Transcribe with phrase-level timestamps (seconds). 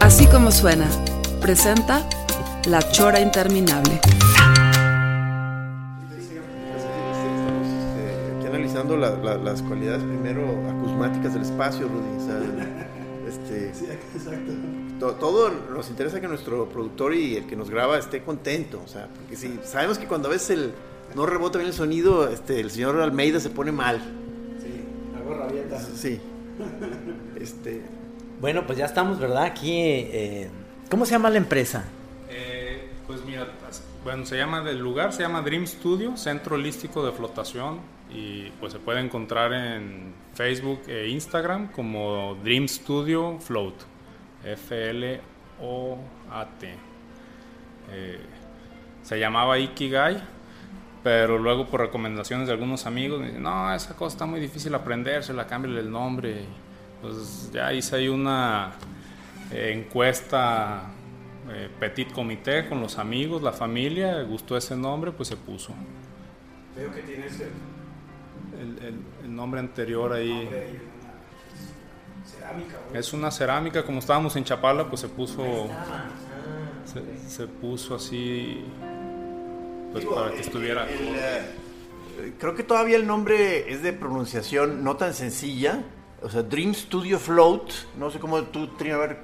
[0.00, 0.86] Así como suena,
[1.40, 2.08] presenta
[2.66, 4.00] La Chora Interminable.
[8.36, 12.16] Aquí analizando la- la- las cualidades primero acusmáticas del espacio, Rudy.
[12.16, 12.40] o sea,
[13.28, 13.72] este,
[15.00, 18.80] to- todo nos interesa que nuestro productor y el que nos graba esté contento.
[18.84, 20.72] O sea, porque si sabemos que cuando a veces el,
[21.14, 23.98] no rebota bien el sonido, este, el señor Almeida se pone mal.
[24.62, 24.84] Sí,
[25.18, 25.88] hago rabietas.
[25.96, 26.20] Sí.
[27.40, 27.82] Este,
[28.40, 29.42] Bueno, pues ya estamos, ¿verdad?
[29.42, 30.48] Aquí, eh,
[30.88, 31.86] ¿cómo se llama la empresa?
[32.30, 33.48] Eh, pues mira,
[34.04, 38.72] bueno, se llama, el lugar se llama Dream Studio, Centro Holístico de Flotación, y pues
[38.72, 43.74] se puede encontrar en Facebook e Instagram como Dream Studio Float,
[44.44, 45.18] F-L-O-A-T.
[47.90, 48.20] Eh,
[49.02, 50.22] se llamaba Ikigai,
[51.02, 54.72] pero luego por recomendaciones de algunos amigos me dicen, no, esa cosa está muy difícil
[54.76, 56.67] aprendérsela, cámbiale el nombre.
[57.02, 58.72] Pues ya hice ahí una
[59.52, 60.82] eh, encuesta
[61.50, 65.72] eh, petit comité con los amigos, la familia, gustó ese nombre, pues se puso.
[66.76, 67.50] Veo que tienes el
[68.60, 70.48] El, el- el nombre anterior ahí
[72.26, 72.76] cerámica.
[72.94, 75.68] es una cerámica, como estábamos en Chapala, pues se puso,
[76.84, 78.64] se, se puso así,
[79.92, 80.86] pues para que estuviera.
[80.90, 85.80] eh, creo que todavía el nombre es de pronunciación no tan sencilla.
[86.22, 87.70] O sea, Dream Studio Float.
[87.98, 89.18] No sé cómo tú, Trina, a ver,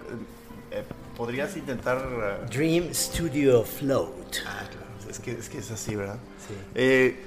[0.71, 0.85] eh,
[1.17, 1.99] podrías intentar.
[2.43, 4.37] eh, Dream Studio Float.
[4.47, 6.19] Ah, claro, es que, es que es así, ¿verdad?
[6.47, 6.55] Sí.
[6.75, 7.23] Eh,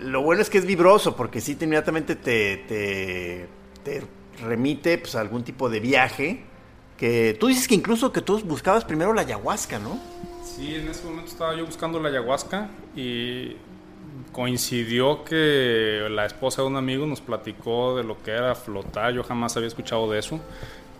[0.00, 3.46] lo bueno es que es vibroso, porque sí, te- inmediatamente te, te,
[3.84, 4.02] te
[4.42, 6.44] remite pues, a algún tipo de viaje.
[6.96, 9.98] Que tú dices que incluso que tú buscabas primero la ayahuasca, ¿no?
[10.44, 13.56] Sí, en ese momento estaba yo buscando la ayahuasca y
[14.32, 19.12] coincidió que la esposa de un amigo nos platicó de lo que era flotar.
[19.12, 20.40] Yo jamás había escuchado de eso.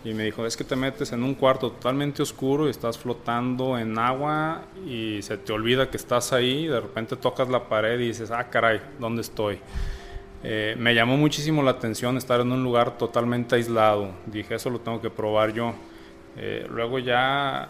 [0.03, 3.77] Y me dijo, es que te metes en un cuarto totalmente oscuro y estás flotando
[3.77, 6.65] en agua y se te olvida que estás ahí.
[6.65, 9.59] De repente tocas la pared y dices, ah, caray, ¿dónde estoy?
[10.43, 14.09] Eh, me llamó muchísimo la atención estar en un lugar totalmente aislado.
[14.25, 15.73] Dije, eso lo tengo que probar yo.
[16.35, 17.69] Eh, luego ya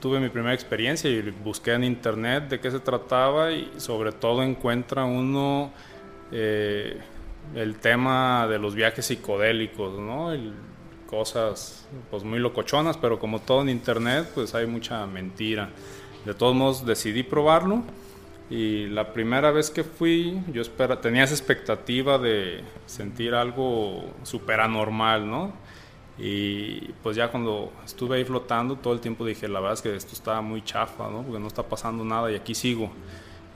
[0.00, 4.42] tuve mi primera experiencia y busqué en internet de qué se trataba y sobre todo
[4.42, 5.70] encuentra uno
[6.32, 6.98] eh,
[7.54, 10.32] el tema de los viajes psicodélicos, ¿no?
[10.32, 10.52] El-
[11.06, 15.68] cosas pues muy locochonas, pero como todo en internet pues hay mucha mentira.
[16.24, 17.82] De todos modos decidí probarlo
[18.48, 24.60] y la primera vez que fui yo espera, tenía esa expectativa de sentir algo súper
[24.60, 25.52] anormal, ¿no?
[26.20, 29.96] Y pues ya cuando estuve ahí flotando, todo el tiempo dije, la verdad es que
[29.96, 31.22] esto está muy chafa, ¿no?
[31.22, 32.90] Porque no está pasando nada y aquí sigo.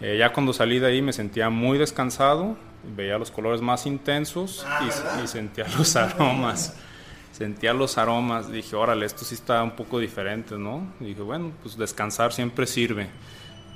[0.00, 2.56] Eh, ya cuando salí de ahí me sentía muy descansado,
[2.96, 6.74] veía los colores más intensos y, y sentía los aromas.
[7.32, 10.86] Sentía los aromas, dije, órale, esto sí está un poco diferente, ¿no?
[11.00, 13.08] Y dije, bueno, pues descansar siempre sirve.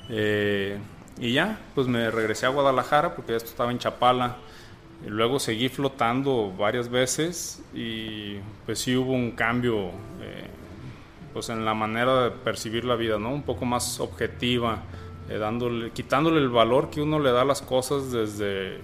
[0.09, 0.79] Eh,
[1.19, 4.37] y ya, pues me regresé a Guadalajara porque esto estaba en Chapala.
[5.07, 8.37] Luego seguí flotando varias veces y
[8.67, 9.89] pues sí hubo un cambio
[10.21, 10.49] eh,
[11.33, 13.31] pues en la manera de percibir la vida, ¿no?
[13.31, 14.83] Un poco más objetiva,
[15.29, 18.79] eh, dándole, quitándole el valor que uno le da a las cosas desde,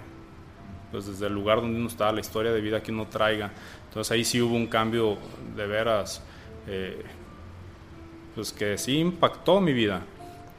[0.92, 3.50] pues desde el lugar donde uno está, la historia de vida que uno traiga.
[3.88, 5.18] Entonces ahí sí hubo un cambio
[5.56, 6.22] de veras,
[6.68, 7.02] eh,
[8.34, 10.02] pues que sí impactó mi vida.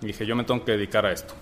[0.02, 1.34] Y dije, yo me tengo que dedicar a esto.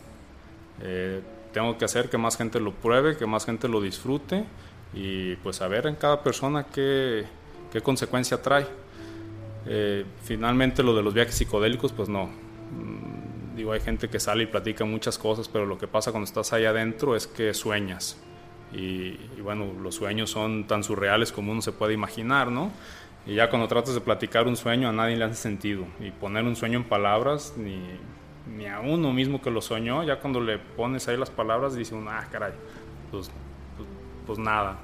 [0.81, 1.21] Eh,
[1.53, 4.45] tengo que hacer que más gente lo pruebe, que más gente lo disfrute
[4.93, 7.25] y pues a ver en cada persona qué,
[7.71, 8.67] qué consecuencia trae.
[9.65, 12.25] Eh, finalmente lo de los viajes psicodélicos, pues no.
[12.25, 16.25] Mm, digo, hay gente que sale y platica muchas cosas, pero lo que pasa cuando
[16.25, 18.17] estás ahí adentro es que sueñas.
[18.73, 22.71] Y, y bueno, los sueños son tan surreales como uno se puede imaginar, ¿no?
[23.25, 25.85] Y ya cuando tratas de platicar un sueño a nadie le hace sentido.
[25.99, 27.79] Y poner un sueño en palabras, ni,
[28.47, 31.95] ni a uno mismo que lo soñó, ya cuando le pones ahí las palabras dice
[31.95, 32.51] uno, ah, caray,
[33.11, 33.29] pues,
[33.77, 33.87] pues,
[34.27, 34.77] pues nada.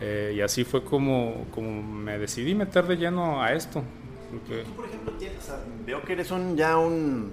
[0.00, 3.82] Eh, y así fue como, como me decidí meter de lleno a esto.
[4.30, 7.32] porque- Tú, por ejemplo, tienes- o sea, veo que eres un, ya un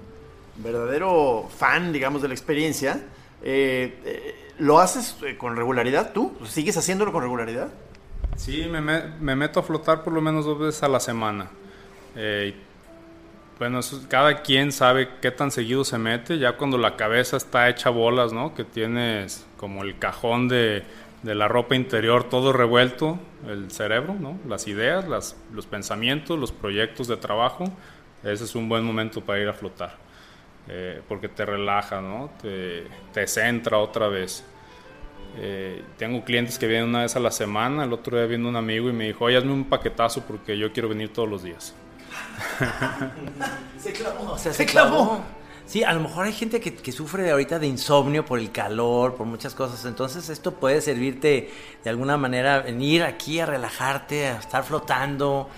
[0.56, 3.00] verdadero fan, digamos, de la experiencia.
[3.42, 6.32] Eh, eh, ¿Lo haces con regularidad tú?
[6.44, 7.68] ¿Sigues haciéndolo con regularidad?
[8.36, 11.50] Sí, me, me, meto a flotar por lo menos dos veces a la semana.
[12.14, 12.54] Eh,
[13.60, 17.90] bueno, cada quien sabe qué tan seguido se mete, ya cuando la cabeza está hecha
[17.90, 18.54] bolas, ¿no?
[18.54, 20.82] Que tienes como el cajón de,
[21.22, 24.38] la ropa interior todo revuelto, el cerebro, ¿no?
[24.48, 25.04] Las ideas,
[25.52, 27.64] los pensamientos, los proyectos de trabajo,
[28.24, 29.94] ese es un buen momento para ir a flotar,
[30.66, 32.30] eh, porque te relaja, ¿no?
[32.40, 34.42] Te, te centra otra vez.
[35.36, 38.56] Eh, tengo clientes que vienen una vez a la semana, el otro día vino un
[38.56, 41.74] amigo y me dijo, oye, hazme un paquetazo porque yo quiero venir todos los días.
[43.82, 44.32] se clavó.
[44.32, 45.20] O sea, se, clavó.
[45.70, 49.24] Sí, a lo mejor hay gente que, sufre ahorita de insomnio por el calor, por
[49.24, 49.84] muchas cosas.
[49.84, 51.48] Entonces esto puede servirte
[51.84, 55.48] de alguna manera, venir aquí a relajarte, a estar flotando,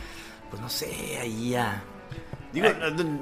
[0.50, 1.82] pues no sé, ahí a...
[2.52, 2.68] Digo,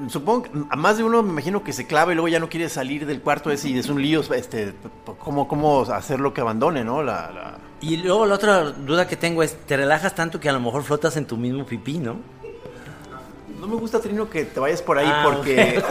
[0.08, 2.48] supongo que a más de uno me imagino que se clava y luego ya no
[2.48, 4.74] quiere salir del cuarto ese y es un lío, este,
[5.20, 7.04] cómo, cómo hacerlo que abandone, ¿no?
[7.04, 10.58] La, Y luego la otra duda que tengo es, te relajas tanto que a lo
[10.58, 12.16] mejor flotas en tu mismo pipí, ¿no?
[13.60, 15.82] No me gusta, Trino, que te vayas por ahí ah, porque...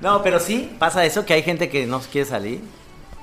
[0.00, 2.60] no, pero sí, pasa eso, que hay gente que no quiere salir.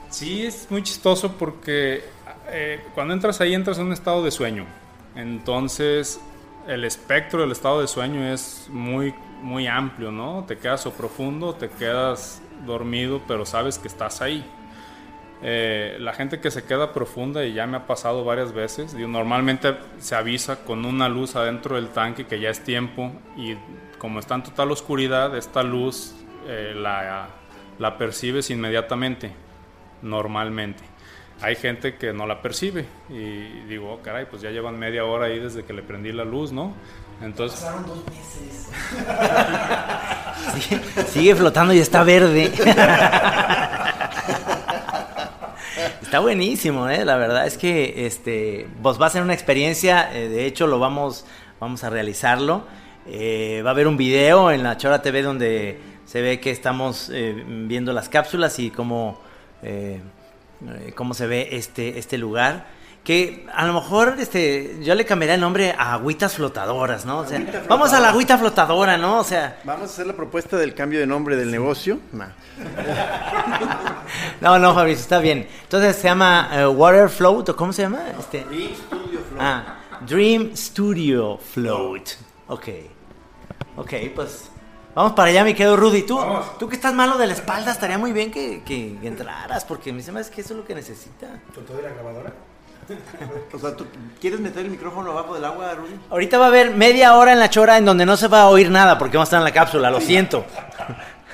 [0.10, 2.06] Sí, es muy chistoso porque
[2.48, 4.66] eh, cuando entras ahí entras en un estado de sueño.
[5.14, 6.22] Entonces,
[6.68, 10.46] el espectro del estado de sueño es muy, muy amplio, ¿no?
[10.48, 14.50] Te quedas o profundo, te quedas dormido, pero sabes que estás ahí.
[15.42, 19.78] Eh, la gente que se queda profunda, y ya me ha pasado varias veces, normalmente
[20.00, 23.56] se avisa con una luz adentro del tanque que ya es tiempo y
[23.98, 26.14] como está en total oscuridad, esta luz
[26.48, 27.28] eh, la,
[27.78, 29.32] la percibes inmediatamente,
[30.02, 30.84] normalmente.
[31.42, 35.28] Hay gente que no la percibe y digo, oh, caray, pues ya llevan media hora
[35.28, 36.74] ahí desde que le prendí la luz, ¿no?
[37.22, 37.62] Entonces...
[37.62, 38.70] Pasaron dos meses.
[41.08, 42.52] sigue flotando y está verde.
[46.10, 47.06] Está buenísimo, ¿eh?
[47.06, 50.80] La verdad es que este, vos va a ser una experiencia, eh, de hecho lo
[50.80, 51.24] vamos,
[51.60, 52.64] vamos a realizarlo.
[53.06, 57.12] Eh, va a haber un video en la Chora TV donde se ve que estamos
[57.14, 59.22] eh, viendo las cápsulas y cómo,
[60.96, 62.66] cómo se ve este, este lugar
[63.04, 67.20] que a lo mejor este yo le cambiaría el nombre a agüitas flotadoras, ¿no?
[67.20, 69.20] O sea, vamos a la agüita flotadora, ¿no?
[69.20, 72.00] O sea, vamos a hacer la propuesta del cambio de nombre del negocio.
[74.42, 75.48] no, no, Fabricio, está bien.
[75.64, 78.00] Entonces se llama uh, Water Float, ¿o cómo se llama?
[78.20, 79.40] Este Dream Studio Float.
[79.40, 82.10] Ah, Dream Studio Float.
[82.48, 82.68] Ok.
[83.78, 84.50] Ok, pues
[84.96, 86.04] Vamos para allá, mi querido Rudy.
[86.04, 86.20] Tú,
[86.60, 90.02] tú que estás malo de la espalda, estaría muy bien que, que, entraras, porque mí
[90.02, 91.42] se me hace que eso es lo que necesita.
[91.54, 92.34] ¿Con toda la grabadora?
[93.54, 93.86] O sea, ¿tú
[94.20, 95.96] quieres meter el micrófono abajo del agua, Rudy?
[96.10, 98.50] Ahorita va a haber media hora en la chora en donde no se va a
[98.50, 100.46] oír nada porque vamos a estar en la cápsula, lo siento.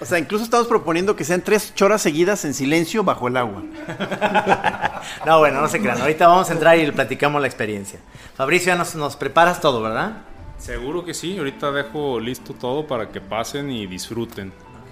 [0.01, 3.63] O sea, incluso estamos proponiendo que sean tres choras seguidas en silencio bajo el agua.
[5.25, 6.01] no, bueno, no se crean.
[6.01, 7.99] Ahorita vamos a entrar y platicamos la experiencia.
[8.35, 10.23] Fabricio, ya nos, nos preparas todo, ¿verdad?
[10.57, 11.37] Seguro que sí.
[11.37, 14.51] Ahorita dejo listo todo para que pasen y disfruten.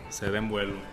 [0.09, 0.92] Se den vuelo.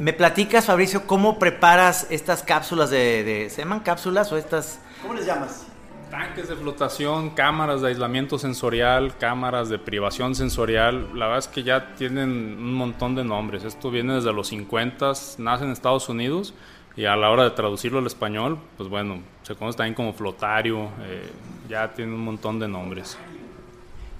[0.00, 4.80] ¿Me platicas, Fabricio, cómo preparas estas cápsulas de, ¿Se llaman cápsulas o estas...?
[5.02, 5.66] ¿Cómo les llamas?
[6.10, 11.10] Tanques de flotación, cámaras de aislamiento sensorial, cámaras de privación sensorial.
[11.12, 13.62] La verdad es que ya tienen un montón de nombres.
[13.62, 16.54] Esto viene desde los 50, nace en Estados Unidos
[16.96, 20.88] y a la hora de traducirlo al español, pues bueno, se conoce también como flotario.
[21.02, 21.30] Eh,
[21.68, 23.18] ya tiene un montón de nombres.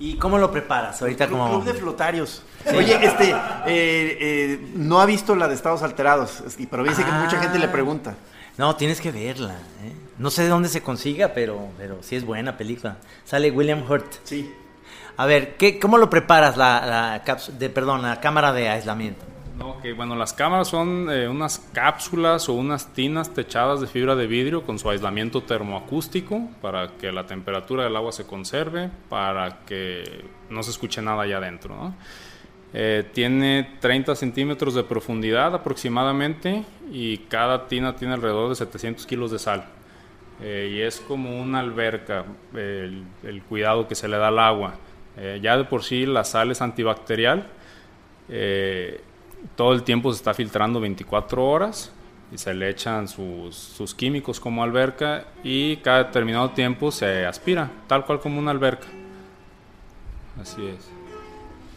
[0.00, 1.48] ¿Y cómo lo preparas ahorita como...?
[1.48, 2.42] Club de flotarios.
[2.74, 7.38] Oye, este, eh, eh, no ha visto la de Estados Alterados, pero dice que mucha
[7.38, 7.72] gente le ah.
[7.72, 8.14] pregunta.
[8.56, 9.54] No, tienes que verla.
[9.84, 9.92] ¿eh?
[10.18, 12.96] No sé de dónde se consiga, pero, pero sí es buena película.
[13.26, 14.06] Sale William Hurt.
[14.24, 14.50] Sí.
[15.18, 19.24] A ver, ¿qué, ¿cómo lo preparas la, la, de, perdón, la cámara de aislamiento?
[19.62, 24.26] Ok, bueno, las cámaras son eh, unas cápsulas o unas tinas techadas de fibra de
[24.26, 30.24] vidrio con su aislamiento termoacústico para que la temperatura del agua se conserve, para que
[30.48, 31.94] no se escuche nada allá adentro.
[32.72, 39.30] Eh, tiene 30 centímetros de profundidad aproximadamente y cada tina tiene alrededor de 700 kilos
[39.30, 39.66] de sal.
[40.40, 42.24] Eh, y es como una alberca
[42.54, 44.76] el, el, cuidado que se le da al agua.
[45.42, 47.46] ya de por sí la sal es antibacterial
[49.56, 51.92] todo el tiempo se está filtrando 24 horas
[52.32, 58.04] y se le echan sus, químicos como alberca y cada determinado tiempo se aspira, tal
[58.04, 58.86] cual como una alberca.
[60.40, 60.88] Así es.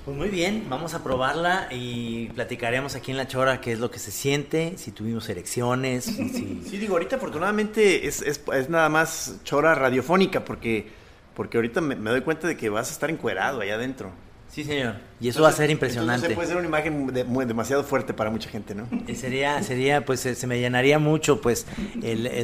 [0.06, 3.90] Pues muy bien, vamos a probarla y platicaremos aquí en La Chora qué es lo
[3.90, 6.04] que se siente, si tuvimos erecciones.
[6.04, 6.62] Si...
[6.70, 10.90] Sí, digo, ahorita afortunadamente es, es, es, nada más Chora radiofónica porque,
[11.34, 14.12] porque ahorita me, me, doy cuenta de que vas a estar encuerado allá adentro.
[14.54, 14.98] Sí, señor.
[15.20, 16.30] Y eso va a ser impresionante.
[16.36, 18.88] puede ser una imagen demasiado fuerte para mucha gente, ¿no?
[19.08, 21.66] Y sería, sería, pues se me llenaría mucho, pues,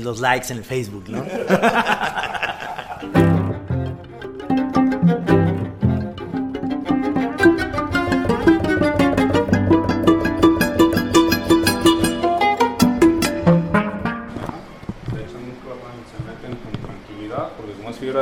[0.01, 1.23] los likes en el Facebook, ¿no?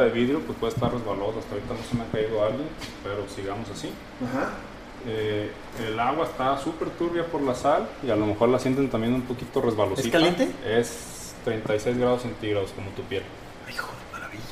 [0.01, 1.39] de vidrio, pues puede estar resbaloso.
[1.39, 2.68] Hasta ahorita no se me ha caído alguien,
[3.04, 3.92] pero sigamos así.
[5.08, 5.51] Eh,
[5.88, 9.13] el agua está súper turbia por la sal y a lo mejor la sienten también
[9.13, 10.08] un poquito resbalosita.
[10.08, 10.50] ¿Es caliente?
[10.66, 13.24] Es 36 grados centígrados como tu piel.
[13.68, 14.44] Ay, joder, maravilla,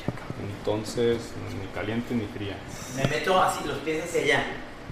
[0.58, 1.18] Entonces,
[1.60, 2.56] ni caliente ni fría.
[2.96, 4.44] Me meto así los pies hacia allá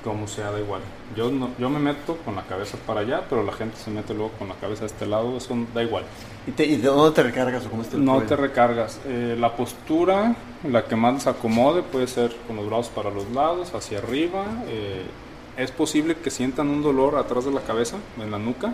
[0.04, 0.82] como sea, da igual.
[1.16, 4.12] Yo, no, yo me meto con la cabeza para allá, pero la gente se mete
[4.12, 6.04] luego con la cabeza a este lado, eso da igual.
[6.46, 9.00] ¿Y, de dónde te recargas o cómo está No te recargas.
[9.06, 10.36] Eh, la postura,
[10.68, 14.44] la que más les acomode, puede ser con los brazos para los lados, hacia arriba.
[14.68, 15.06] Eh,
[15.56, 18.72] es posible que sientan un dolor atrás de la cabeza, en la nuca,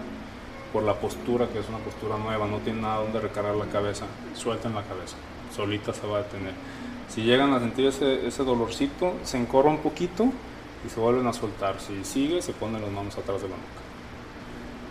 [0.72, 4.06] por la postura, que es una postura nueva, no tiene nada donde recargar la cabeza.
[4.34, 5.16] Suelten la cabeza,
[5.54, 6.54] solita se va a detener.
[7.08, 10.32] Si llegan a sentir ese, ese dolorcito, se encorra un poquito,
[10.87, 11.76] y se vuelven a soltar.
[11.80, 13.80] Si sigue, se ponen las manos atrás de la nuca.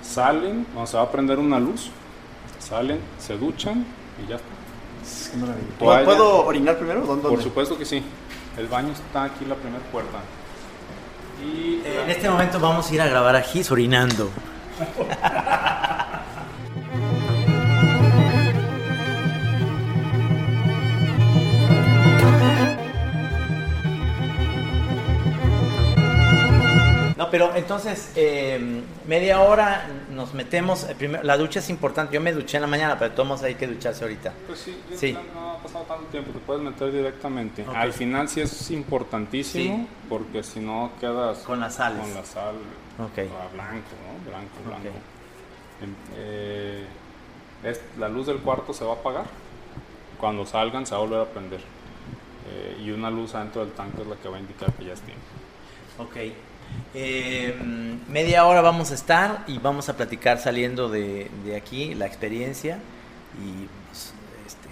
[0.01, 1.89] Salen, cuando se va a prender una luz,
[2.60, 3.86] salen, se duchan
[4.24, 4.48] y ya está.
[5.79, 7.03] ¿Puedo orinar primero?
[7.03, 8.03] Por supuesto que sí.
[8.58, 10.19] El baño está aquí la primera puerta.
[11.41, 14.29] Y en este momento vamos a ir a grabar a Gis orinando.
[27.29, 30.85] pero entonces, em, media hora nos metemos.
[30.85, 32.13] Eh, la ducha es importante.
[32.13, 34.31] Yo me duché en la mañana, pero todos hay que ducharse ahorita.
[34.47, 35.17] Pues sí, sí.
[35.33, 37.65] No, ha pasado tanto tiempo, te puedes meter directamente.
[37.75, 41.97] Al final sí es importantísimo, porque si no quedas con la sal.
[41.97, 42.55] Con la sal
[43.11, 43.27] okay.
[43.53, 44.29] blanco, ¿no?
[44.29, 44.97] Blanco, blanco.
[45.81, 46.85] Em, eh,
[47.63, 49.25] es, la luz del cuarto se va a apagar.
[50.19, 51.59] Cuando salgan se va a volver a prender.
[52.49, 54.93] Eh, y una luz adentro del tanque es la que va a indicar que ya
[54.93, 55.25] es tiempo.
[55.97, 56.15] Ok.
[56.93, 57.55] Eh,
[58.09, 62.79] media hora vamos a estar y vamos a platicar saliendo de, aquí la experiencia
[63.38, 64.13] y pues,
[64.47, 64.69] este,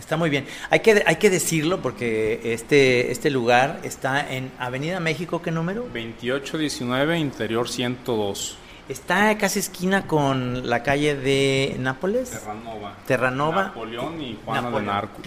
[0.00, 0.46] está muy bien.
[0.70, 5.82] Hay que, hay que decirlo porque este, este lugar está en Avenida México, ¿qué número?
[5.82, 8.58] 2819, Interior 102.
[8.88, 12.30] Está casi esquina con la calle de Nápoles.
[12.30, 12.94] Terranova.
[13.06, 13.62] Terranova.
[13.64, 15.22] Napoleón y Juana de Narco.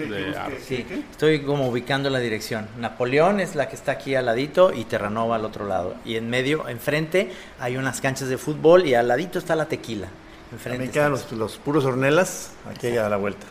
[0.66, 2.68] sí, estoy como ubicando la dirección.
[2.78, 5.96] Napoleón es la que está aquí al ladito y Terranova al otro lado.
[6.06, 10.08] Y en medio, enfrente, hay unas canchas de fútbol y al ladito está la tequila.
[10.52, 13.46] Enfrente También quedan los, los, puros hornelas aquí a la vuelta.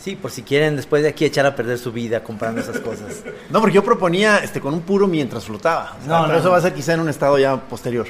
[0.00, 3.22] Sí, por si quieren después de aquí echar a perder su vida comprando esas cosas.
[3.50, 5.96] No, porque yo proponía este con un puro mientras flotaba.
[6.06, 8.06] no, pero eso va a ser quizá en un estado ya posterior.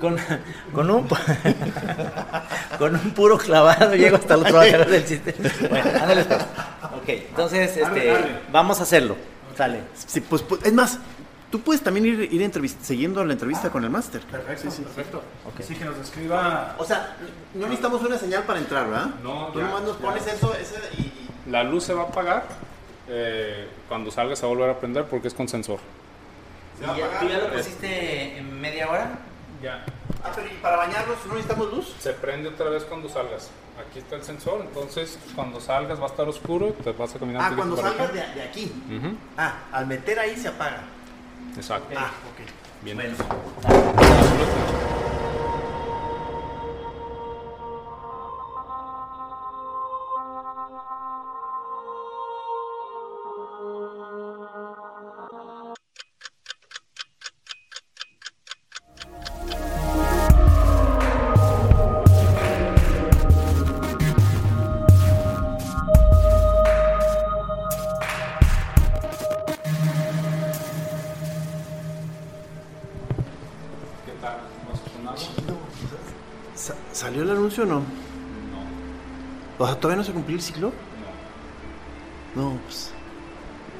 [0.00, 0.16] Con,
[0.74, 1.08] con un
[2.78, 5.50] con un puro clavado llego hasta el otro lado del sistema.
[5.70, 6.40] Bueno, ándale pues.
[6.42, 8.14] Ok, entonces este,
[8.52, 9.16] vamos a hacerlo.
[9.56, 9.82] Sale.
[9.94, 10.98] Sí, pues, pues, es más,
[11.54, 14.22] tú puedes también ir, ir siguiendo la entrevista con el máster.
[14.22, 15.22] Perfecto, sí, sí, perfecto.
[15.52, 15.64] Okay.
[15.64, 16.74] Sí, que nos escriba.
[16.78, 17.14] O sea,
[17.54, 19.06] no necesitamos una señal para entrar, ¿verdad?
[19.22, 22.48] No, Tú nomás nos pones eso ese, y, La luz se va a apagar.
[23.06, 25.78] Eh, cuando salga se va a volver a prender porque es con sensor.
[26.80, 29.20] ¿Tú ya lo pusiste en media hora?
[29.62, 29.84] Ya.
[30.24, 31.94] Ah, pero ¿y para bañarnos no necesitamos luz?
[32.00, 33.52] Se prende otra vez cuando salgas.
[33.78, 37.42] Aquí está el sensor, entonces cuando salgas va a estar oscuro, te vas a caminar.
[37.44, 38.72] Ah, cuando salgas de, aquí.
[39.36, 40.82] Ah, al meter ahí se apaga.
[41.56, 41.94] Exacto.
[41.96, 42.82] Ah, ok.
[42.82, 42.96] Bien.
[42.96, 43.14] Bueno.
[77.64, 77.74] O no?
[77.80, 77.84] No.
[79.58, 80.72] O sea, ¿todavía no se cumplió el ciclo?
[82.34, 82.50] No.
[82.52, 82.92] No, pues.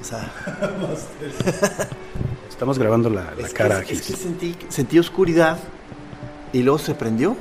[0.00, 0.32] O sea.
[2.54, 3.94] Estamos grabando la, cara aquí.
[3.94, 5.58] Es que sentí, sentí oscuridad
[6.52, 7.36] y luego se prendió.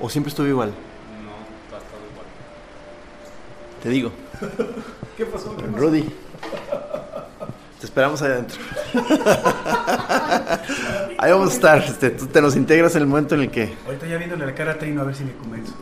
[0.00, 0.70] ¿O siempre estuvo igual?
[0.70, 2.26] No, está igual.
[3.82, 4.12] Te digo.
[5.16, 5.56] ¿Qué pasó?
[5.74, 6.02] Rudy.
[7.80, 8.60] Te esperamos ahí adentro.
[11.22, 11.78] Ahí vamos a estar.
[11.78, 13.72] Este, tú te nos integras en el momento en el que.
[13.86, 15.74] Ahorita ya viéndole la cara a Trino a ver si me convenzo.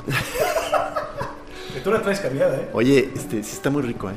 [1.75, 2.68] que tú la traes cambiada, ¿eh?
[2.73, 4.14] Oye, este, sí está muy rico, ¿eh?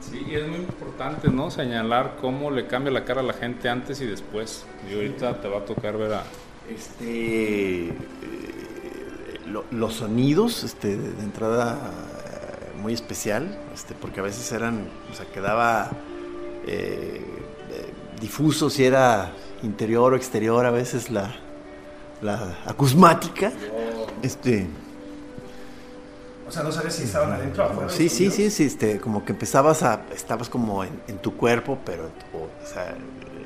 [0.00, 1.50] Sí, Y es muy importante, ¿no?
[1.50, 4.66] Señalar cómo le cambia la cara a la gente antes y después.
[4.90, 6.24] Y ahorita te va a tocar ver a...
[6.68, 7.88] Este...
[7.88, 7.92] Eh,
[9.70, 11.76] los sonidos, este, de entrada
[12.24, 15.90] eh, muy especial, este, porque a veces eran, o sea, quedaba
[16.66, 17.22] eh,
[18.22, 21.34] difuso si era interior o exterior, a veces la,
[22.22, 23.52] la acusmática.
[24.22, 24.66] Este,
[26.48, 27.90] o sea, no sabes si estaban adentro o afuera.
[27.90, 32.10] Sí, sí, sí, sí, este, como que empezabas a, estabas como en, tu cuerpo, pero
[32.34, 32.94] o, sea,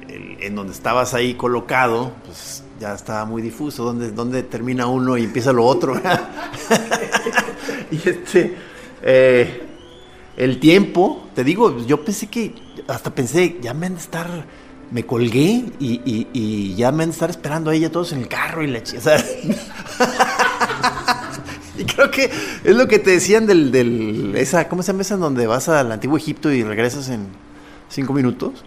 [0.09, 5.25] en donde estabas ahí colocado, pues ya estaba muy difuso, donde, donde termina uno y
[5.25, 5.95] empieza lo otro.
[7.91, 8.57] y este,
[9.03, 9.63] eh,
[10.37, 12.55] el tiempo, te digo, yo pensé que,
[12.89, 14.29] hasta pensé, ya me han de estar,
[14.91, 16.01] me colgué y,
[16.33, 18.83] y, ya me han de estar esperando a ella todos en el carro y la
[18.83, 19.17] chica.
[21.79, 22.31] Y creo que
[22.65, 25.69] es lo que te decían del, del esa, ¿cómo se llama esa en donde vas
[25.69, 27.27] al antiguo Egipto y regresas en
[27.91, 28.65] cinco minutos?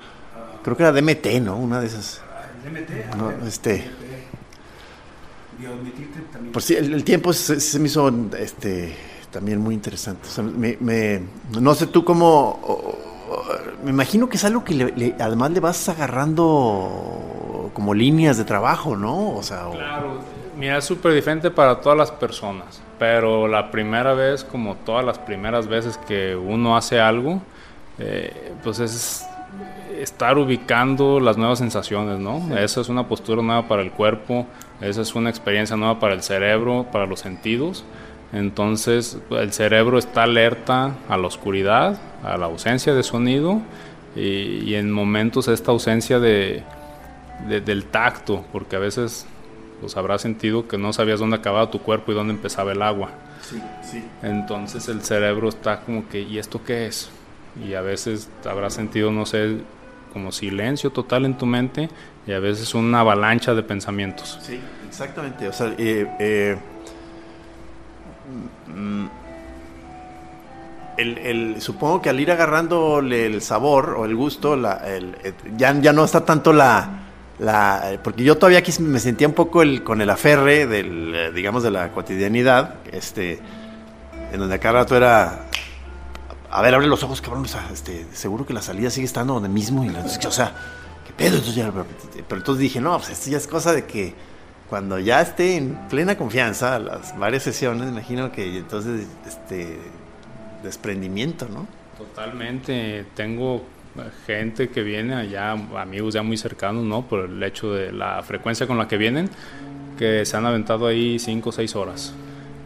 [0.64, 1.58] Creo que era DMT, ¿no?
[1.58, 2.22] Una de esas.
[2.64, 3.16] DMT.
[3.16, 3.90] No, este.
[6.54, 8.96] Por si el, tiempo se, me hizo este
[9.32, 10.28] también muy interesante.
[10.42, 11.22] me,
[11.60, 12.89] no sé tú cómo.
[13.84, 19.32] Me imagino que es algo que además le vas agarrando como líneas de trabajo, ¿no?
[19.32, 20.20] O sea, claro,
[20.58, 22.82] mira, es súper diferente para todas las personas.
[22.98, 27.42] Pero la primera vez, como todas las primeras veces que uno hace algo,
[27.98, 29.26] eh, pues es
[29.98, 32.58] estar ubicando las nuevas sensaciones, ¿no?
[32.58, 34.46] Esa es una postura nueva para el cuerpo,
[34.82, 37.84] esa es una experiencia nueva para el cerebro, para los sentidos.
[38.32, 43.62] Entonces el cerebro está alerta a la oscuridad, a la ausencia de sonido
[44.16, 46.64] y, en momentos esta ausencia de,
[47.48, 49.26] del tacto, porque a veces
[49.82, 53.12] pues habrás sentido que no sabías dónde acababa tu cuerpo y dónde empezaba el agua.
[53.42, 54.04] Sí, sí.
[54.22, 57.10] Entonces el cerebro está como que, ¿y esto qué es?
[57.66, 59.58] Y a veces habrás sentido, no sé,
[60.14, 61.90] como silencio total en tu mente
[62.28, 64.40] y a veces una avalancha de pensamientos.
[64.42, 65.48] Sí, exactamente.
[65.48, 66.58] O sea, eh, eh,
[68.68, 69.06] mm,
[70.98, 75.94] el, supongo que al ir agarrándole el sabor o el gusto, la, eh, ya, ya
[75.94, 77.06] no está tanto la
[77.40, 81.32] la, porque yo todavía aquí me sentía un poco el, con el aferre del, eh,
[81.32, 83.40] digamos, de la cotidianidad, este,
[84.32, 85.46] en donde acá rato era,
[86.52, 89.34] a ver, abre los ojos, cabrón, o sea, este, seguro que la salida sigue estando
[89.36, 90.54] donde mismo, y o sea,
[91.08, 91.38] ¿qué pedo?
[91.38, 91.86] Entonces ya, pero,
[92.30, 94.14] entonces dije, no, pues esto ya es cosa de que
[94.70, 99.78] cuando ya esté en plena confianza, las varias sesiones, imagino que entonces, este,
[100.64, 101.68] desprendimiento, ¿no?
[101.98, 103.64] Totalmente, tengo
[104.26, 107.02] gente que viene allá, amigos ya muy cercanos, ¿no?
[107.02, 109.30] Por el hecho de la frecuencia con la que vienen,
[109.98, 112.14] que se han aventado ahí 5 o 6 horas.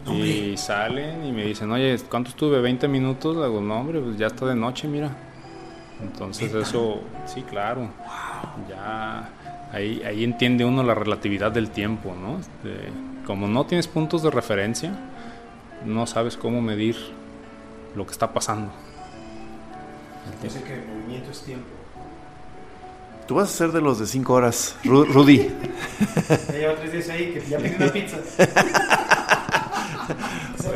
[0.06, 2.60] Y salen y me dicen, oye, ¿cuánto estuve?
[2.60, 3.34] ¿20 minutos?
[3.36, 5.10] Digo, no, hombre, pues ya está de noche, mira.
[6.02, 7.88] Entonces eso, sí, claro.
[8.68, 9.30] Ya
[9.74, 12.38] ahí, ahí entiende uno la relatividad del tiempo, ¿no?
[12.38, 12.90] Este,
[13.26, 14.92] como no tienes puntos de referencia,
[15.84, 16.96] no sabes cómo medir
[17.94, 18.72] lo que está pasando.
[20.42, 21.66] Dice que el movimiento es tiempo.
[23.26, 25.38] Tú vas a ser de los de 5 horas, Rudy.
[26.28, 28.18] ya lleva tres días ahí, que ya pedí una pizza.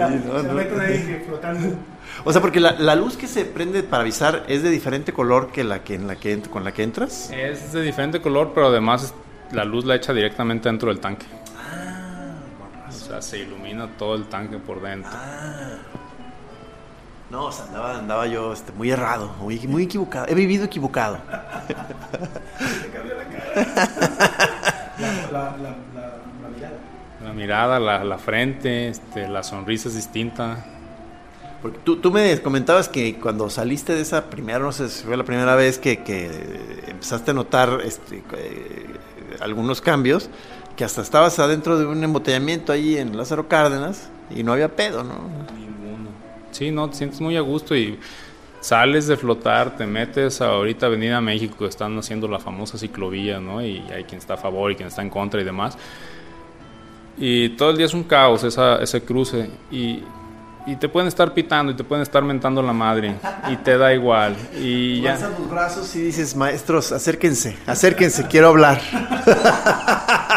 [0.06, 0.80] se la, no, no.
[0.80, 1.76] ahí flotando.
[2.24, 5.50] O sea, porque la, la, luz que se prende para avisar es de diferente color
[5.52, 7.30] que la que, en la que con la que entras.
[7.30, 9.14] Es de diferente color, pero además
[9.52, 11.26] la luz la echa directamente dentro del tanque.
[11.56, 12.34] Ah,
[12.88, 15.10] o sea, se ilumina todo el tanque por dentro.
[15.14, 15.78] Ah.
[17.30, 20.26] No, o sea, andaba, andaba yo este, muy errado, muy, muy equivocado.
[20.28, 21.18] He vivido equivocado.
[24.98, 26.10] la, la, la,
[26.42, 26.78] la, mirada.
[27.28, 30.64] La mirada, la, frente, este, la sonrisa es distinta.
[31.60, 35.14] Porque tú, tú, me comentabas que cuando saliste de esa primera, no sé si fue
[35.14, 36.30] la primera vez que, que
[36.86, 38.86] empezaste a notar este, eh,
[39.40, 40.30] algunos cambios,
[40.74, 45.04] que hasta estabas adentro de un embotellamiento ahí en Lázaro Cárdenas y no había pedo,
[45.04, 45.28] ¿no?
[46.50, 47.98] Sí, no, te sientes muy a gusto y
[48.60, 53.60] sales de flotar, te metes a ahorita Avenida México, están haciendo la famosa ciclovía, ¿no?
[53.60, 55.76] Y hay quien está a favor y quien está en contra y demás.
[57.18, 59.50] Y todo el día es un caos esa, ese cruce.
[59.70, 60.02] Y,
[60.66, 63.14] y te pueden estar pitando y te pueden estar mentando la madre
[63.50, 68.78] y te da igual y ya los brazos y dices maestros acérquense acérquense quiero hablar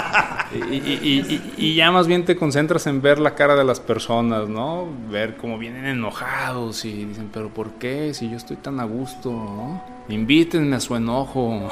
[0.72, 4.88] y, ya más bien te concentras en ver la cara de las personas, ¿no?
[5.10, 8.14] Ver cómo vienen enojados y dicen, pero ¿por qué?
[8.14, 9.84] Si yo estoy tan a gusto, ¿no?
[10.10, 11.42] Invítenme a su enojo.
[11.58, 11.70] o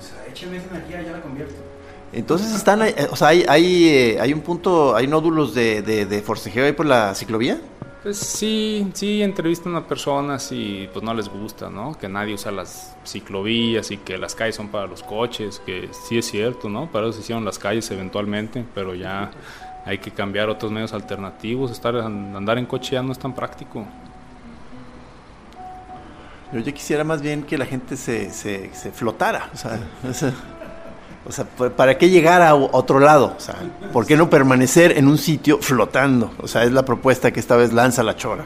[0.00, 1.56] sea, écheme esa energía, ya la convierto.
[2.16, 6.22] Entonces están, eh, o sea, hay, hay, eh, hay un punto, hay nódulos de, de,
[6.22, 7.60] forcejeo ahí por la ciclovía.
[8.02, 11.98] Pues sí, sí, entrevistan a personas y pues no les gusta, ¿no?
[11.98, 16.16] Que nadie usa las ciclovías y que las calles son para los coches, que sí
[16.16, 16.90] es cierto, ¿no?
[16.90, 19.30] Para eso se hicieron las calles eventualmente, pero ya
[19.84, 23.84] hay que cambiar otros medios alternativos, estar andar en coche ya no es tan práctico.
[26.50, 29.80] Yo ya quisiera más bien que la gente se, se, se flotara, o sea,
[31.28, 33.34] o sea, ¿para qué llegar a otro lado?
[33.36, 33.56] O sea,
[33.92, 36.32] ¿por qué no permanecer en un sitio flotando?
[36.40, 38.44] O sea, es la propuesta que esta vez lanza la chora.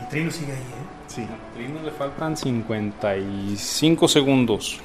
[0.00, 0.86] y Trino sigue ahí, ¿eh?
[1.06, 1.22] Sí.
[1.22, 4.80] A Trino le faltan 55 segundos.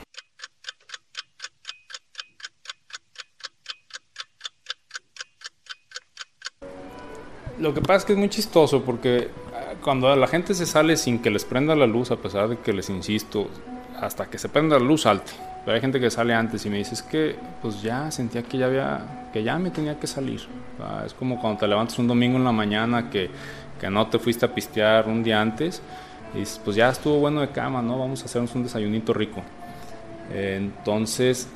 [7.57, 9.29] Lo que pasa es que es muy chistoso porque
[9.81, 12.73] cuando la gente se sale sin que les prenda la luz, a pesar de que
[12.73, 13.49] les insisto,
[13.99, 15.31] hasta que se prenda la luz salte.
[15.63, 18.57] Pero hay gente que sale antes y me dice, es que pues ya sentía que
[18.57, 20.41] ya había, que ya me tenía que salir.
[21.05, 23.29] Es como cuando te levantas un domingo en la mañana que,
[23.79, 25.81] que no te fuiste a pistear un día antes
[26.33, 27.99] y dices, pues ya estuvo bueno de cama, ¿no?
[27.99, 29.43] Vamos a hacernos un desayunito rico.
[30.33, 31.47] entonces,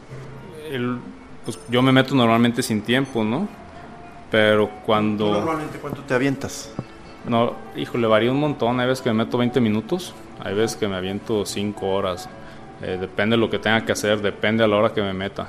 [0.70, 1.00] el,
[1.44, 3.48] pues yo me meto normalmente sin tiempo, ¿no?
[4.30, 5.32] Pero cuando...
[5.32, 6.72] ¿Normalmente cuánto te avientas?
[7.28, 8.80] No, híjole, varía un montón.
[8.80, 12.30] Hay veces que me meto 20 minutos, hay veces que me aviento 5 horas.
[12.82, 15.48] Eh, depende de lo que tenga que hacer, depende a la hora que me meta.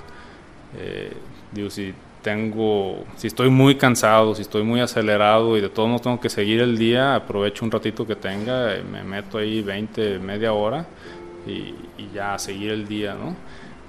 [0.79, 1.13] Eh,
[1.53, 6.03] digo, si tengo, si estoy muy cansado, si estoy muy acelerado y de todos modos
[6.03, 10.19] tengo que seguir el día, aprovecho un ratito que tenga, eh, me meto ahí 20,
[10.19, 10.87] media hora
[11.47, 13.37] y, y, ya seguir el día, ¿no?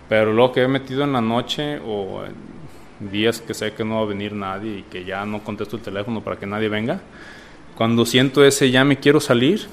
[0.09, 3.95] Pero lo que he metido en la noche o en días que sé que no
[3.95, 6.99] va a venir nadie y que ya no contesto el teléfono para que nadie venga,
[7.77, 9.67] cuando siento ese ya me quiero salir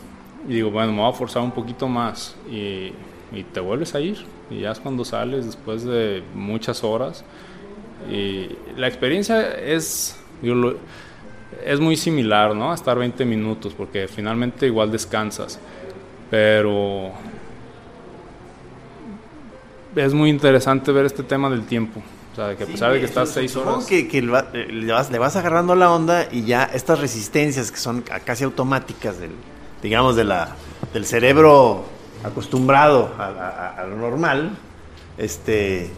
[0.46, 2.92] y digo, bueno, me voy a forzar un poquito más y,
[3.32, 4.18] y te vuelves a ir
[4.50, 7.24] y ya es cuando sales después de muchas horas
[8.10, 10.20] y la experiencia es,
[11.64, 12.72] es muy similar, ¿no?
[12.72, 15.58] A estar 20 minutos porque finalmente igual descansas,
[16.30, 17.10] pero
[19.96, 22.02] es muy interesante ver este tema del tiempo.
[22.34, 23.84] O sea, que a pesar sí, de que estás seis horas...
[23.84, 24.32] Que, que le,
[24.92, 29.30] vas, le, vas, agarrando la onda y ya estas resistencias que son casi automáticas del,
[29.80, 30.56] digamos, de la,
[30.92, 31.84] del cerebro
[32.24, 34.50] acostumbrado a, a, a, lo normal,
[35.16, 35.92] este,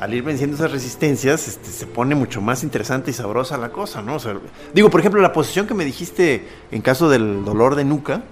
[0.00, 4.02] al ir venciendo esas resistencias, este, se pone mucho más interesante y sabrosa la cosa,
[4.02, 4.16] ¿no?
[4.16, 4.36] O sea,
[4.74, 8.22] digo, por ejemplo, la posición que me dijiste en caso del dolor de nuca,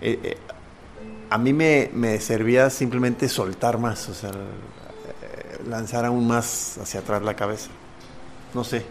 [0.00, 0.36] eh, eh,
[1.30, 4.32] a mí me, me servía simplemente soltar más, o sea,
[5.66, 7.70] lanzar aún más hacia atrás la cabeza.
[8.54, 8.84] No sé,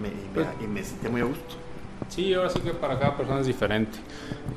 [0.00, 1.66] me, me, y me sentí muy a gusto.
[2.08, 3.98] Sí, ahora sí que para cada persona es diferente.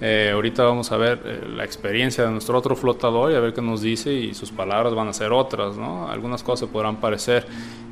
[0.01, 3.53] Eh, ahorita vamos a ver eh, la experiencia de nuestro otro flotador y a ver
[3.53, 6.09] qué nos dice y sus palabras van a ser otras, ¿no?
[6.09, 7.47] Algunas cosas se podrán parecer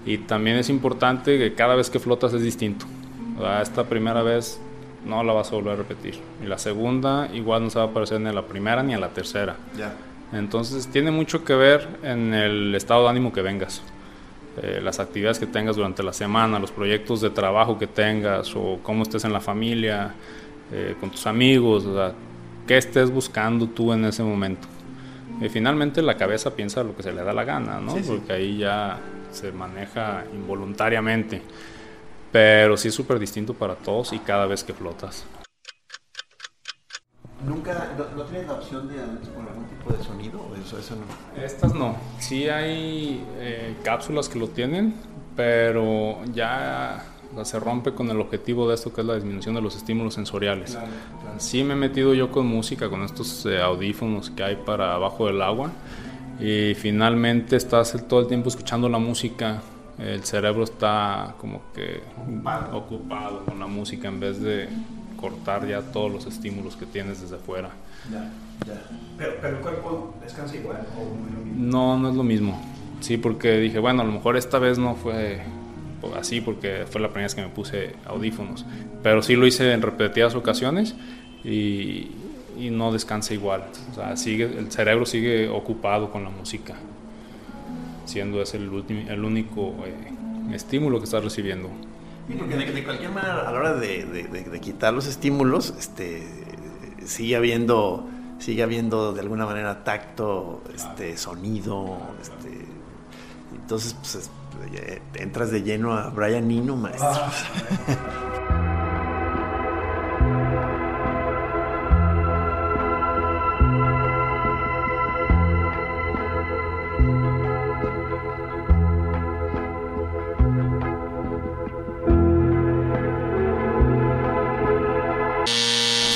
[0.05, 2.85] y también es importante que cada vez que flotas es distinto.
[3.37, 3.61] ¿verdad?
[3.61, 4.59] Esta primera vez
[5.05, 7.91] no la vas a volver a repetir y la segunda igual no se va a
[7.91, 9.55] parecer ni a la primera ni a la tercera.
[9.77, 9.93] Ya.
[10.33, 13.81] Entonces tiene mucho que ver en el estado de ánimo que vengas,
[14.61, 18.79] eh, las actividades que tengas durante la semana, los proyectos de trabajo que tengas o
[18.83, 20.13] cómo estés en la familia,
[20.71, 22.13] eh, con tus amigos, o sea,
[22.67, 24.67] qué estés buscando tú en ese momento.
[25.39, 27.91] Y finalmente la cabeza piensa lo que se le da la gana, ¿no?
[27.91, 28.09] Sí, sí.
[28.09, 28.99] Porque ahí ya
[29.31, 31.41] se maneja involuntariamente.
[32.31, 35.25] Pero sí es súper distinto para todos y cada vez que flotas.
[37.45, 39.66] ¿Nunca, no, no tienes la opción de tipo de?
[40.67, 41.41] Eso, eso no.
[41.43, 41.95] Estas no.
[42.19, 44.93] Sí hay eh, cápsulas que lo tienen,
[45.35, 47.03] pero ya
[47.43, 50.71] se rompe con el objetivo de esto que es la disminución de los estímulos sensoriales.
[50.71, 50.87] Claro,
[51.21, 51.39] claro.
[51.39, 55.27] Sí me he metido yo con música, con estos eh, audífonos que hay para abajo
[55.27, 55.71] del agua
[56.39, 59.61] y finalmente estás todo el tiempo escuchando la música.
[59.97, 62.77] El cerebro está como que Ocupado.
[62.77, 64.69] ocupado con la música en vez de
[65.19, 67.69] cortar ya todos los estímulos que tienes desde afuera.
[68.11, 68.29] Ya,
[68.65, 68.81] ya.
[69.17, 71.67] Pero, pero el cuerpo descansa igual o no es lo mismo.
[71.71, 72.61] No, no es lo mismo.
[72.99, 75.41] Sí, porque dije, bueno, a lo mejor esta vez no fue
[76.15, 78.65] así porque fue la primera vez que me puse audífonos,
[79.03, 80.95] pero sí lo hice en repetidas ocasiones
[81.43, 82.11] y,
[82.57, 83.65] y no descansa igual.
[83.91, 86.75] O sea, sigue, el cerebro sigue ocupado con la música,
[88.05, 91.69] siendo ese el, ultim- el único eh, estímulo que estás recibiendo.
[92.27, 95.07] Sí, porque de, de cualquier manera, a la hora de, de, de, de quitar los
[95.07, 96.23] estímulos, este,
[97.05, 98.07] sigue habiendo,
[98.39, 102.65] sigue habiendo de alguna manera tacto, este, sonido, este,
[103.55, 104.29] entonces pues,
[104.73, 107.09] eh, entras de lleno a Brian Nino, maestro.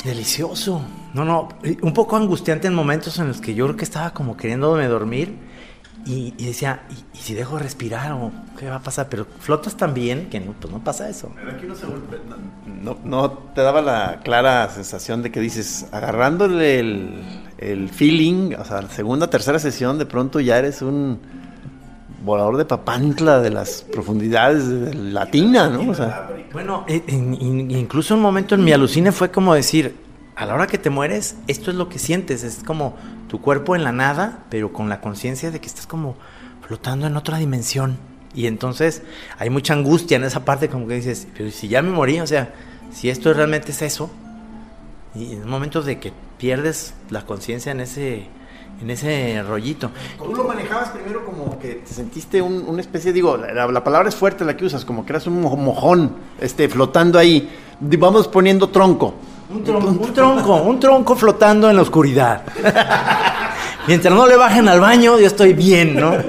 [0.03, 0.81] Delicioso.
[1.13, 1.50] No, no,
[1.82, 5.36] un poco angustiante en momentos en los que yo creo que estaba como queriéndome dormir
[6.06, 9.08] y, decía, ¿y, si dejo de respirar o qué va a pasar?
[9.10, 11.32] Pero flotas tan bien que no, pues no pasa eso.
[12.82, 17.21] no, no, te daba la clara sensación de que dices, agarrándole el,
[17.60, 21.19] el feeling, o sea, segunda, tercera sesión, de pronto ya eres un
[22.24, 25.91] volador de papantla de las profundidades de latina, ¿no?
[25.91, 29.95] O sea, bueno, eh, incluso un momento en mi alucine fue como decir,
[30.41, 32.95] a la hora que te mueres, esto es lo que sientes, es como
[33.27, 36.15] tu cuerpo en la nada, pero con la conciencia de que estás como
[36.65, 37.99] flotando en otra dimensión.
[38.34, 39.04] Y entonces
[39.38, 42.25] hay mucha angustia en esa parte, como que dices, pero si ya me morí, o
[42.25, 42.56] sea,
[42.91, 44.10] si esto realmente es eso,
[45.13, 48.27] y en un momento de que pierdes la conciencia en ese
[48.82, 49.91] en ese rollito.
[50.17, 54.43] Tú lo manejabas primero como que te sentiste una especie, digo, la, palabra es fuerte
[54.43, 57.47] la que usas, como que eras un mojón este, flotando ahí.
[57.80, 59.13] Vamos poniendo tronco.
[59.53, 62.43] Un tronco, un tronco, un tronco flotando en la oscuridad.
[63.87, 66.13] Mientras no le bajen al baño, yo estoy bien, ¿no?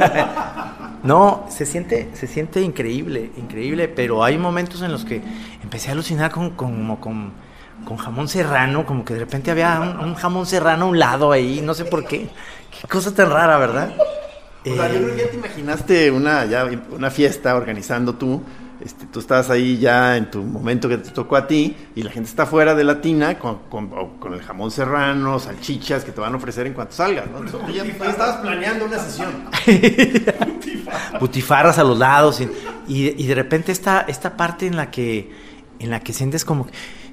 [1.04, 5.20] No, se siente, se siente increíble, increíble, pero hay momentos en los que
[5.60, 7.32] empecé a alucinar con, con, con
[7.84, 11.60] con jamón serrano, como que de repente había un, jamón serrano a un lado ahí,
[11.62, 12.28] no sé por qué.
[12.70, 13.92] Qué cosa tan rara, ¿verdad?
[14.64, 18.42] O sea, yo creo que ya te imaginaste una, ya, una fiesta organizando tú.
[18.84, 22.10] Este, tú estabas ahí ya en tu momento que te tocó a ti y la
[22.10, 26.34] gente está fuera de la tina con, con, el jamón serrano, salchichas que te van
[26.34, 27.68] a ofrecer en cuanto salgas, ¿no?
[27.70, 29.30] ya, estabas planeando una sesión.
[31.20, 32.48] Putifarras a los lados y,
[33.16, 35.30] y, de repente esta, esta parte en la que
[35.78, 36.66] en la que sientes como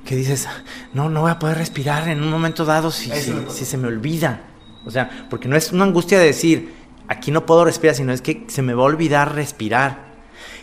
[0.05, 0.47] que dices,
[0.93, 4.41] no, no voy a poder respirar en un momento dado si, si, se me olvida.
[4.85, 6.73] O sea, porque no es una angustia de decir,
[7.07, 10.08] aquí no puedo respirar, sino es que se me va a olvidar respirar.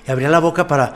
[0.06, 0.94] Y abría la boca para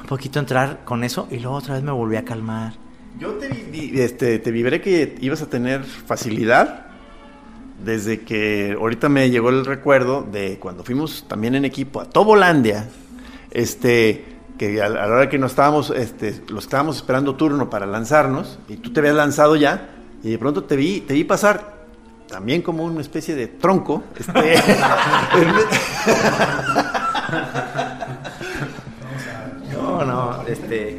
[0.00, 2.74] un poquito entrar con eso y luego otra vez me volví a calmar.
[3.18, 6.86] Yo te, este, te vibré que ibas a tener facilidad
[7.84, 12.88] desde que ahorita me llegó el recuerdo de cuando fuimos también en equipo a Tobolandia.
[13.50, 14.24] Este,
[14.58, 18.76] que a la hora que nos estábamos, este, los estábamos esperando turno para lanzarnos, y
[18.76, 19.90] tú te habías lanzado ya,
[20.22, 21.86] y de pronto te vi, te vi pasar
[22.28, 24.02] también como una especie de tronco.
[24.18, 24.32] Este,
[30.04, 30.98] no, no, este.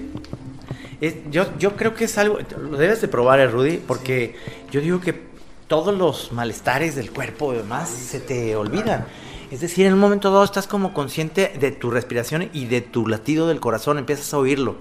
[1.31, 2.39] yo, yo creo que es algo.
[2.57, 4.35] Lo debes de probar, eh, Rudy, porque
[4.71, 5.29] yo digo que
[5.67, 9.05] todos los malestares del cuerpo y demás se te olvidan.
[9.51, 13.07] Es decir, en un momento dado estás como consciente de tu respiración y de tu
[13.07, 14.77] latido del corazón, empiezas a oírlo.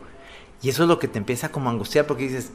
[0.63, 2.53] Y eso es lo que te empieza como a angustiar porque dices,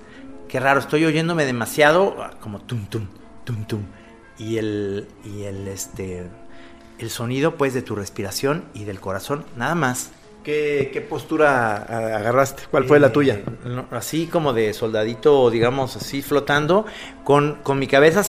[0.48, 3.08] qué raro, estoy oyéndome demasiado como tum tum
[3.46, 3.82] tum tum.
[4.38, 6.28] Y el y el este
[7.00, 10.12] el sonido pues de tu respiración y del corazón, nada más.
[10.44, 11.84] ¿Qué, postura
[12.18, 12.64] agarraste?
[12.70, 13.42] ¿Cuál fue la eh, tuya?
[13.92, 16.86] así como de soldadito, digamos, así flotando,
[17.24, 18.24] con, con mi cabeza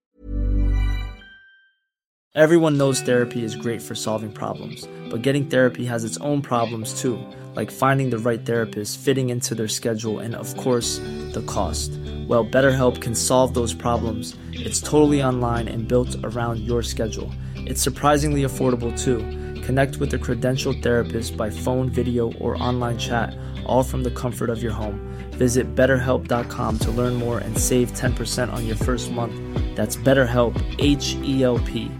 [2.36, 7.00] Everyone knows therapy is great for solving problems, but getting therapy has its own problems
[7.00, 7.16] too,
[7.54, 10.98] like finding the right therapist, fitting into their schedule, and of course,
[11.30, 11.92] the cost.
[12.26, 14.34] Well, BetterHelp can solve those problems.
[14.50, 17.30] It's totally online and built around your schedule.
[17.54, 19.20] It's surprisingly affordable too.
[19.64, 23.34] Connect with a credentialed therapist by phone, video, or online chat,
[23.66, 25.00] all from the comfort of your home.
[25.32, 29.34] Visit betterhelp.com to learn more and save 10% on your first month.
[29.74, 31.90] That's BetterHelp, H E L P.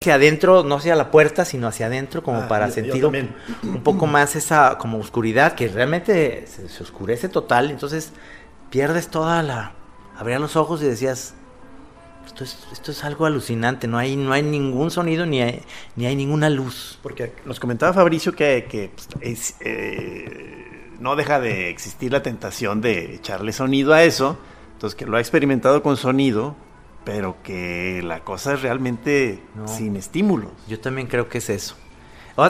[0.00, 4.06] hacia adentro, no hacia la puerta, sino hacia adentro, como ah, para sentir un, poco
[4.06, 8.12] más esa como oscuridad, que realmente se, oscurece total, entonces
[8.70, 9.74] pierdes toda la...
[10.16, 11.34] Abrías los ojos y decías,
[12.28, 15.62] esto es, esto es algo alucinante, no hay, no hay ningún sonido ni hay,
[15.96, 16.98] ni hay ninguna luz.
[17.02, 23.14] Porque nos comentaba Fabricio que, que pues, eh, no deja de existir la tentación de
[23.14, 24.38] echarle sonido a eso,
[24.74, 26.54] entonces que lo ha experimentado con sonido,
[27.04, 30.52] pero que la cosa es realmente sin estímulos.
[30.68, 31.76] Yo también creo que es eso.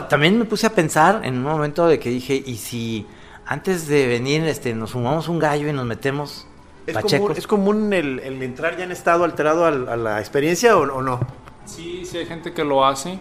[0.09, 3.07] también me puse a pensar en un momento de que dije, ¿y si
[3.45, 6.47] antes de venir este, nos fumamos un gallo y nos metemos
[6.89, 11.19] ¿Es Común, ¿Es común el, entrar ya en estado alterado a, la experiencia o, no?
[11.65, 13.19] Sí, sí hay gente que lo hace,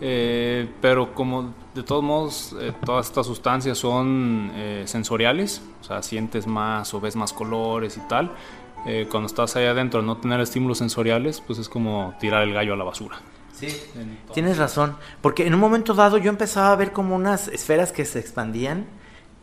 [0.00, 6.02] eh, pero como de todos modos eh, todas estas sustancias son eh, sensoriales, o sea,
[6.02, 8.32] sientes más o ves más colores y tal,
[8.86, 12.74] eh, cuando estás ahí adentro, no tener estímulos sensoriales, pues es como tirar el gallo
[12.74, 13.18] a la basura.
[13.52, 13.68] Sí,
[14.32, 14.96] tienes razón.
[15.20, 18.86] Porque en un momento dado yo empezaba a ver como unas esferas que se expandían,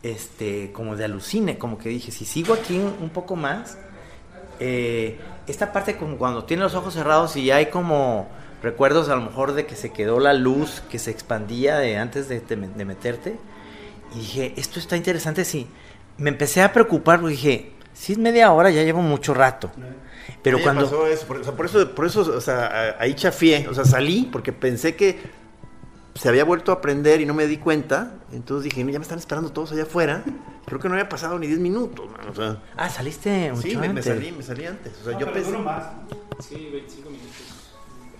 [0.02, 3.78] este, como de alucine, como que dije, si sigo aquí un poco más,
[4.60, 8.28] eh, esta parte como cuando tienes los ojos cerrados y hay como
[8.62, 12.28] recuerdos a lo mejor de que se quedó la luz que se expandía de antes
[12.28, 13.38] de, de meterte,
[14.14, 15.66] y dije, esto está interesante, sí
[16.18, 19.70] me empecé a preocupar porque dije, si es media hora, ya llevo mucho rato.
[20.42, 20.84] Pero cuando...
[20.84, 23.84] pasó eso, por, o sea, por eso, por eso, o sea, ahí chafié, o sea,
[23.84, 25.18] salí porque pensé que
[26.16, 28.14] se había vuelto a aprender y no me di cuenta.
[28.32, 30.22] Entonces dije, no, ya me están esperando todos allá afuera.
[30.64, 32.58] Creo que no había pasado ni 10 minutos, man, o sea.
[32.76, 34.04] Ah, saliste mucho Sí, me, me antes.
[34.06, 34.92] salí, me salí antes.
[35.00, 35.58] O sea, No, yo pensé.
[35.58, 35.84] más.
[36.40, 37.30] Sí, 25 minutos.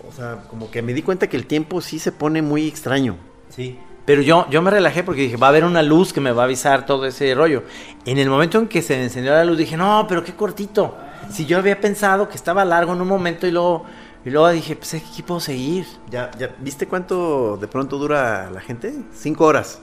[0.09, 3.17] O sea, como que me di cuenta que el tiempo sí se pone muy extraño.
[3.49, 3.79] Sí.
[4.05, 6.43] Pero yo, yo me relajé porque dije, va a haber una luz que me va
[6.43, 7.65] a avisar todo ese rollo.
[8.05, 10.97] En el momento en que se encendió la luz dije, no, pero qué cortito.
[11.29, 13.85] Si yo había pensado que estaba largo en un momento y luego,
[14.27, 15.87] y luego dije, pues aquí puedo seguir.
[16.11, 18.93] ¿Ya, ya ¿Viste cuánto de pronto dura la gente?
[19.15, 19.79] Cinco horas.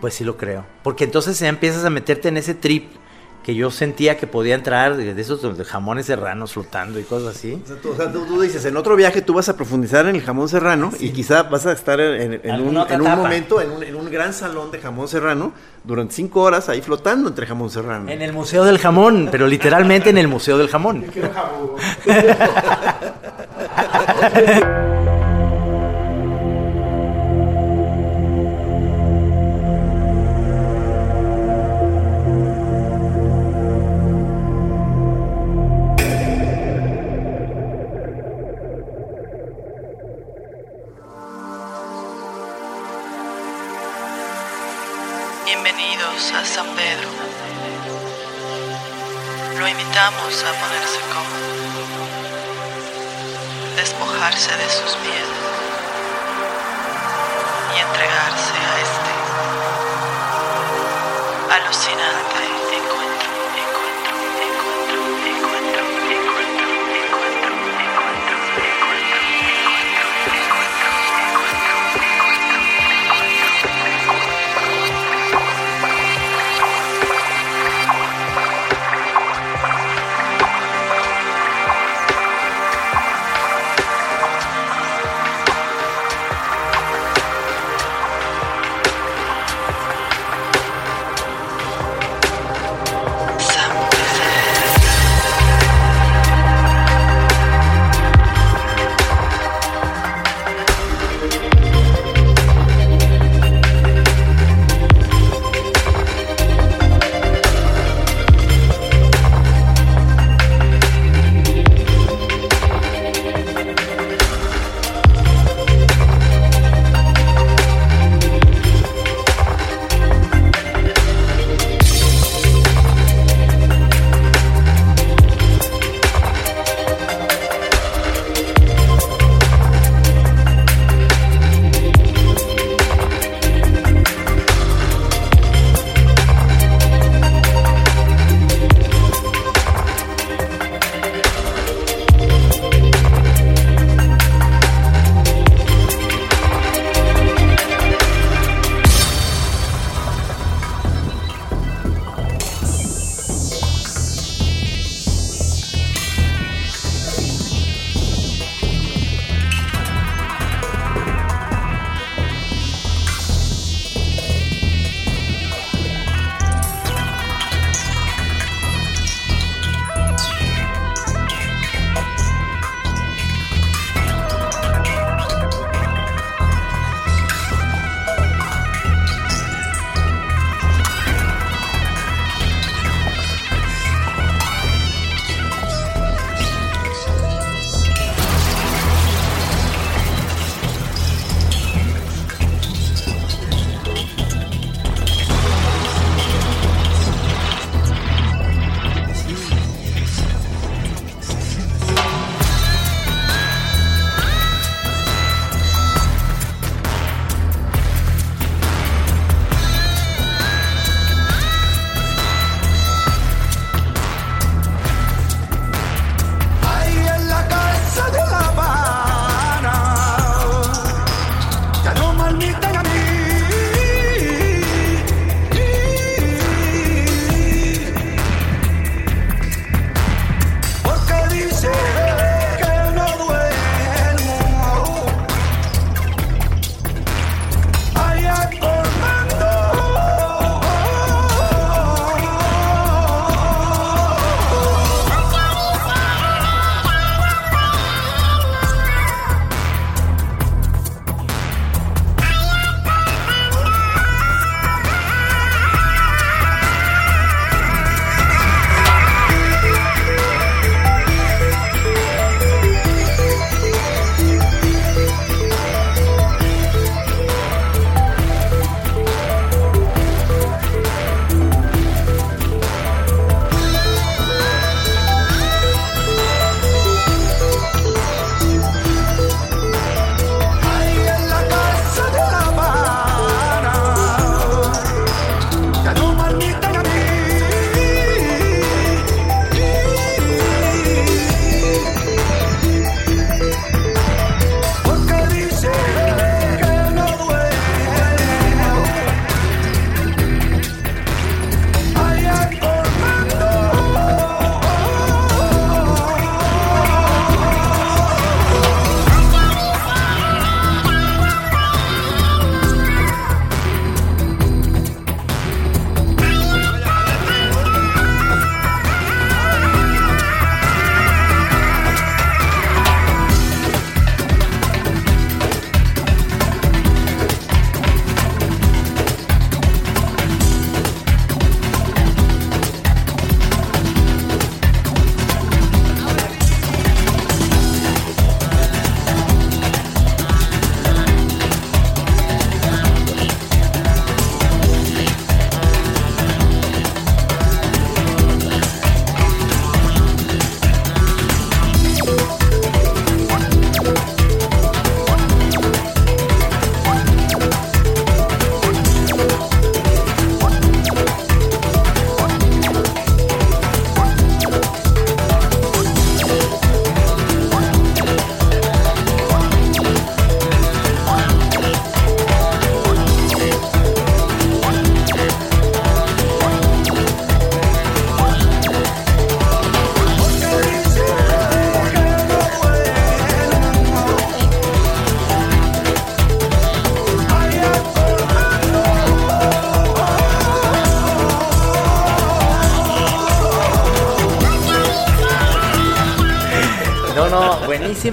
[0.00, 0.64] Pues sí lo creo.
[0.82, 2.90] Porque entonces ya empiezas a meterte en ese trip
[3.42, 7.58] que yo sentía que podía entrar de, esos de jamones serranos flotando y cosas así.
[7.64, 10.06] O sea, tú, o sea, tú- tú dices, en otro viaje tú vas a profundizar
[10.06, 13.10] en el jamón serrano y quizá vas a estar en, en- en un, en un
[13.16, 17.30] momento, en un, en un gran salón de jamón serrano, durante cinco horas ahí flotando
[17.30, 18.10] entre jamón serrano.
[18.10, 21.06] En el Museo del Jamón, pero literalmente en el Museo del Jamón.
[21.12, 21.70] Quiero jabón.
[24.08, 24.78] Yeah.
[54.56, 55.28] de sus miedos
[57.74, 59.12] y entregarse a este
[61.54, 62.17] alucinante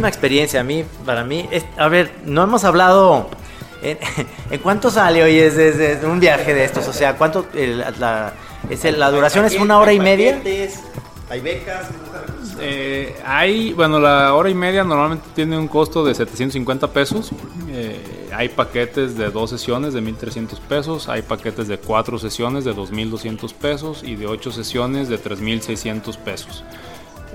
[0.05, 0.59] Buenísima experiencia.
[0.59, 3.27] A mí, para mí, es- a ver, no hemos hablado.
[3.81, 3.97] ¿En,
[4.51, 6.87] en cuánto sale hoy es, es- es un viaje de estos?
[6.87, 7.47] O sea, ¿cuánto?
[7.55, 8.33] el- la,
[8.69, 10.39] es el- la duración es una hora y media.
[11.27, 11.87] Hay becas.
[12.61, 17.31] Eh, hay, bueno, la hora y media normalmente tiene un costo de 750 pesos.
[17.69, 21.09] Eh, hay paquetes de dos sesiones de 1300 pesos.
[21.09, 26.63] Hay paquetes de cuatro sesiones de 2200 pesos y de ocho sesiones de 3600 pesos.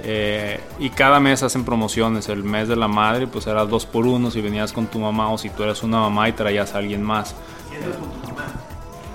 [0.05, 2.28] Eh, y cada mes hacen promociones.
[2.28, 5.30] El mes de la madre, pues era dos por uno si venías con tu mamá
[5.30, 7.34] o si tú eras una mamá y traías a alguien más.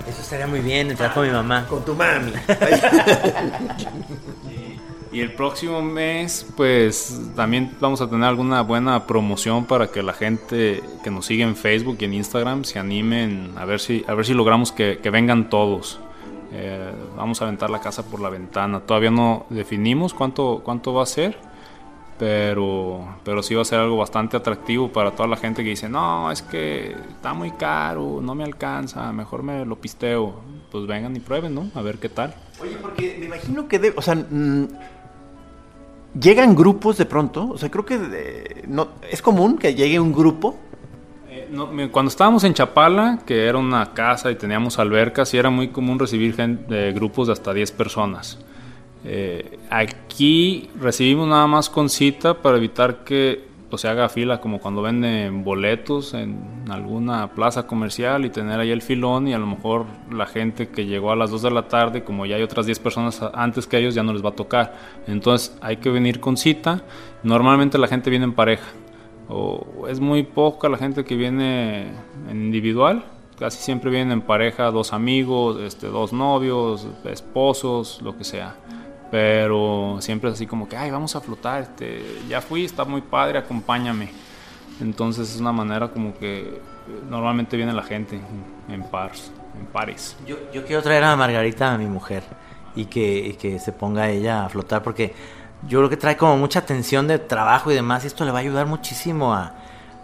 [0.08, 1.66] Eso estaría muy bien, entrar con mi mamá.
[1.68, 2.32] Con tu mami.
[5.16, 10.12] Y el próximo mes, pues también vamos a tener alguna buena promoción para que la
[10.12, 14.12] gente que nos sigue en Facebook y en Instagram se animen a ver si, a
[14.12, 16.00] ver si logramos que, que vengan todos.
[16.58, 18.80] Eh, vamos a aventar la casa por la ventana.
[18.80, 21.36] Todavía no definimos cuánto, cuánto va a ser,
[22.18, 25.88] pero, pero sí va a ser algo bastante atractivo para toda la gente que dice,
[25.88, 30.34] no, es que está muy caro, no me alcanza, mejor me lo pisteo.
[30.72, 31.70] Pues vengan y prueben, ¿no?
[31.74, 32.34] A ver qué tal.
[32.60, 34.66] Oye, porque me imagino que, de- o sea, mm,
[36.18, 37.48] llegan grupos de pronto.
[37.50, 40.56] O sea, creo que no, es común que llegue un grupo.
[41.50, 45.50] No, me- cuando estábamos en Chapala, que era una casa y teníamos albercas, sí era
[45.50, 48.38] muy común recibir gen- de grupos de hasta 10 personas.
[49.04, 54.58] Eh, aquí recibimos nada más con cita para evitar que pues, se haga fila como
[54.60, 59.46] cuando venden boletos en alguna plaza comercial y tener ahí el filón y a lo
[59.46, 62.66] mejor la gente que llegó a las 2 de la tarde, como ya hay otras
[62.66, 64.74] 10 personas antes que ellos, ya no les va a tocar.
[65.06, 66.82] Entonces hay que venir con cita.
[67.22, 68.66] Normalmente la gente viene en pareja
[69.28, 71.88] o es muy poca la gente que viene
[72.28, 73.04] en individual.
[73.38, 78.56] Casi siempre vienen en pareja, dos amigos, este, dos novios, esposos, lo que sea.
[79.10, 83.02] Pero siempre es así como que, ay, vamos a flotar, este, ya fui, está muy
[83.02, 84.10] padre, acompáñame.
[84.80, 86.60] Entonces es una manera como que
[87.08, 88.20] normalmente viene la gente
[88.68, 90.16] en, pares, en pares.
[90.26, 92.22] Yo, yo quiero traer a Margarita, a mi mujer,
[92.74, 95.14] y que, y que se ponga ella a flotar, porque
[95.68, 98.38] yo creo que trae como mucha tensión de trabajo y demás, y esto le va
[98.38, 99.52] a ayudar muchísimo a,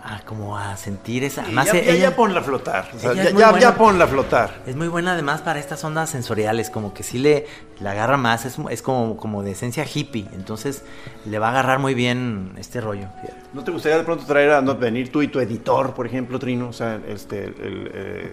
[0.05, 1.43] a como a sentir esa...
[1.43, 2.91] Además, ya, ya- ella ya ponla a flotar.
[2.95, 3.59] O sea, ella ya, ya, buena.
[3.61, 4.63] ya ponla a flotar.
[4.67, 7.47] es muy buena además para estas ondas sensoriales, como que sí le,
[7.81, 10.83] le agarra más, es, es como, como de esencia hippie, entonces
[11.25, 13.07] le va a agarrar muy bien este rollo.
[13.53, 16.39] ¿No te gustaría de pronto traer a no, venir tú y tu editor, por ejemplo,
[16.41, 16.69] Trino?
[16.69, 18.33] O sea, este, el, eh,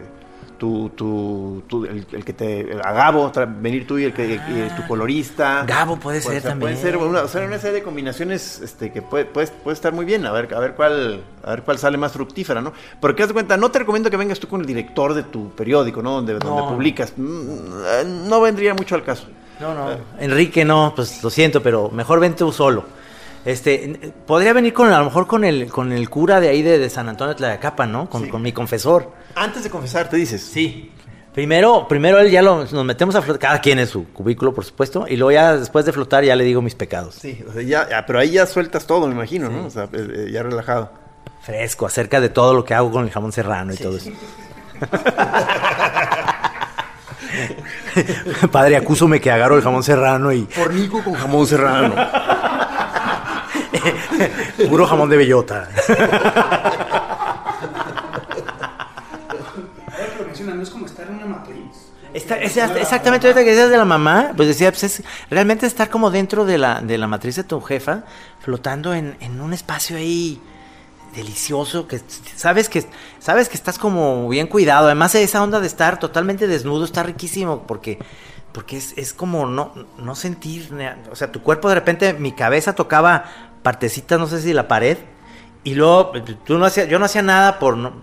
[0.59, 2.77] tu, tu, tu- el, el que te.
[2.83, 5.63] a Gabo, venir tú y, el que, y tu colorista.
[5.65, 6.73] Gabo puede ser o sea, también.
[6.73, 9.93] Puede ser una, o sea, una serie de combinaciones este, que puede, puede, puede estar
[9.93, 10.25] muy bien.
[10.27, 12.73] A ver, a ver cuál a ver cuál sale más fructífera, ¿no?
[13.01, 15.49] Porque haz de cuenta, no te recomiendo que vengas tú con el director de tu
[15.51, 16.11] periódico, ¿no?
[16.11, 17.13] Donde, donde publicas.
[17.17, 17.49] Mm,
[17.85, 19.25] eh, No vendría mucho al caso.
[19.59, 19.89] No, no.
[20.19, 22.83] Enrique, no, pues lo siento, pero mejor ven tú solo.
[23.45, 26.77] Este, podría venir con, a lo mejor con el, con el cura de ahí de,
[26.77, 28.09] de San Antonio de Tlayacapan, ¿no?
[28.09, 28.29] Con, Sí.
[28.29, 29.11] con mi confesor.
[29.35, 30.41] Antes de confesar, te dices.
[30.41, 30.91] Sí.
[31.33, 34.65] Primero, primero él ya lo, nos metemos a flotar, cada quien en su cubículo, por
[34.65, 37.15] supuesto, y luego ya después de flotar ya le digo mis pecados.
[37.15, 39.67] Sí, o sea, ya, ya, pero ahí ya sueltas todo, me imagino, ¿no?
[39.67, 40.91] O sea, eh, eh, ya relajado.
[41.41, 44.09] Fresco, acerca de todo lo que hago con el jamón serrano y todo eso.
[48.51, 51.93] Padre, acúsome que agarro el jamón serrano y Fornico con jamón serrano.
[54.69, 55.69] puro jamón de bellota.
[62.19, 65.89] Está- es- exactamente ahorita que decías de la mamá, pues decía, pues es realmente estar
[65.89, 68.03] como dentro de la, de la matriz de tu jefa,
[68.41, 70.39] flotando en, en un espacio ahí
[71.15, 71.99] delicioso, que
[72.35, 72.85] sabes que
[73.19, 74.85] sabes que estás como bien cuidado.
[74.85, 77.97] Además esa onda de estar totalmente desnudo está riquísimo porque
[78.51, 80.69] porque es, es como no, no sentir,
[81.11, 83.25] o sea, tu cuerpo de repente, mi cabeza tocaba
[83.61, 84.97] partecitas, no sé si la pared,
[85.63, 86.13] y luego
[86.45, 87.93] tú no hacías, yo no hacía nada por no,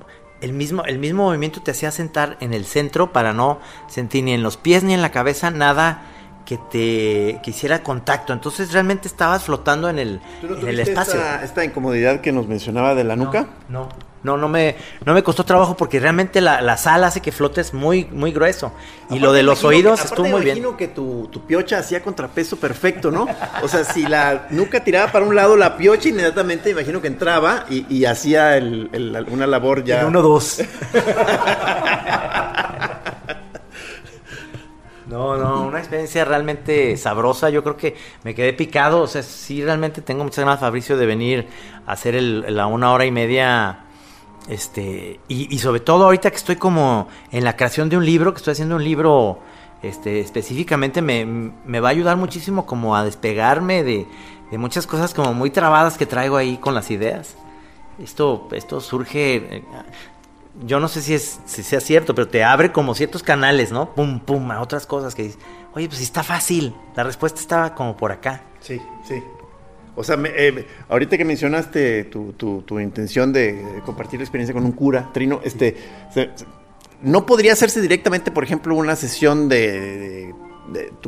[0.46, 4.32] el mismo, el mismo movimiento te hacía sentar en el centro para no sentir ni
[4.32, 6.02] en los pies ni en la cabeza nada
[6.44, 8.32] que te que hiciera contacto.
[8.32, 11.14] Entonces realmente estabas flotando en el, ¿Tú no en el espacio.
[11.20, 13.48] Esta, esta incomodidad que nos mencionaba de la nuca?
[13.68, 13.88] No, no,
[14.24, 18.06] no me, no me costó trabajo porque realmente la, la sal hace que flotes muy,
[18.06, 18.72] muy grueso.
[19.02, 20.56] Y Aparte lo de los que- oídos estuvo muy bien.
[20.58, 23.28] imagino que tu, tu piocha hacía contrapeso perfecto, ¿no?
[23.62, 27.66] O sea, si la nuca tiraba para un lado, la piocha inmediatamente imagino que entraba
[27.70, 30.00] y, y hacía el- el- una labor ya.
[30.00, 30.60] En uno, dos.
[35.08, 37.48] No, no, una experiencia realmente sabrosa.
[37.48, 39.02] Yo creo que me quedé picado.
[39.02, 41.46] O sea, sí, realmente tengo muchas ganas, Fabricio, de venir
[41.86, 43.84] a hacer el, la una hora y media.
[44.48, 48.32] Este, y, y sobre todo ahorita que estoy como en la creación de un libro,
[48.32, 49.40] que estoy haciendo un libro
[49.82, 54.06] este, específicamente, me, me va a ayudar muchísimo como a despegarme de,
[54.50, 57.34] de muchas cosas como muy trabadas que traigo ahí con las ideas.
[58.02, 59.64] Esto, esto surge, eh,
[60.64, 63.94] yo no sé si, es, si sea cierto, pero te abre como ciertos canales, ¿no?
[63.94, 65.38] Pum, pum, a otras cosas que dices,
[65.74, 68.42] oye, pues está fácil, la respuesta estaba como por acá.
[68.60, 69.22] Sí, sí.
[69.96, 74.72] O sea, eh, ahorita que mencionaste tu, tu, intención de compartir la experiencia con un
[74.72, 75.74] cura, Trino, este,
[77.02, 80.34] no podría hacerse directamente, por ejemplo, una sesión de,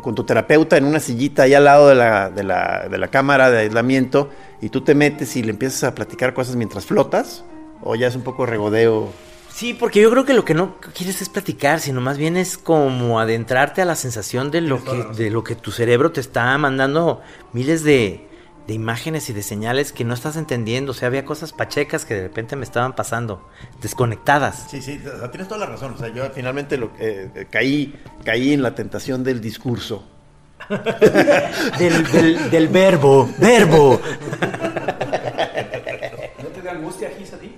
[0.01, 3.09] con tu terapeuta en una sillita ahí al lado de la, de, la, de la
[3.09, 4.31] cámara de aislamiento
[4.63, 7.45] y tú te metes y le empiezas a platicar cosas mientras flotas,
[7.83, 9.13] o ya es un poco regodeo.
[9.53, 12.57] Sí, porque yo creo que lo que no quieres es platicar, sino más bien es
[12.57, 16.57] como adentrarte a la sensación de lo que, de lo que tu cerebro te está
[16.59, 17.21] mandando
[17.53, 18.28] miles de,
[18.69, 20.93] de imágenes y de señales que no estás entendiendo.
[20.93, 23.49] O sea, había cosas pachecas que de repente me estaban pasando,
[23.81, 24.67] desconectadas.
[24.71, 25.01] Sí, sí,
[25.31, 25.95] tienes toda la razón.
[25.95, 30.07] O sea, yo finalmente lo, eh, caí, caí en la tentación del discurso.
[31.79, 33.99] del, del, verbo, verbo.
[36.43, 37.55] ¿No te da angustia, Gis, a ti?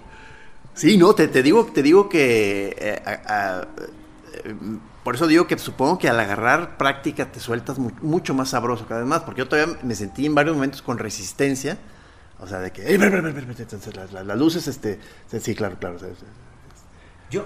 [0.74, 4.54] Sí, no, te, te, digo, te digo que eh, eh,
[5.04, 9.00] por eso digo que supongo que al agarrar práctica te sueltas mucho más sabroso cada
[9.00, 11.78] vez más, porque yo todavía me sentí en varios momentos con resistencia,
[12.38, 14.98] o sea, de que, las, luces, este,
[15.40, 15.98] sí, claro, claro,
[17.30, 17.44] yo,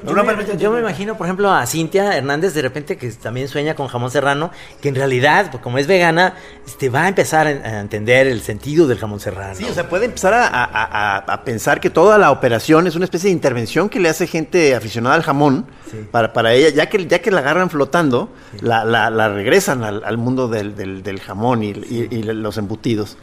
[0.72, 4.51] me, imagino, por ejemplo, a Cintia Hernández de repente que también sueña con jamón serrano,
[4.80, 8.87] que en realidad, pues, como es vegana, este, va a empezar a, entender el sentido
[8.87, 9.55] del jamón serrano.
[9.55, 13.35] Sí, o sea, puede empezar a, pensar que toda la operación es una especie de
[13.35, 15.66] intervención que le hace gente aficionada al jamón
[16.11, 18.30] para, para ella, ya que, ya que la agarran flotando,
[18.62, 23.18] la, la, regresan al, mundo del, del, jamón y, y los embutidos.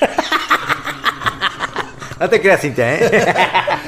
[2.18, 3.34] No te creas, Cintia, ¿eh?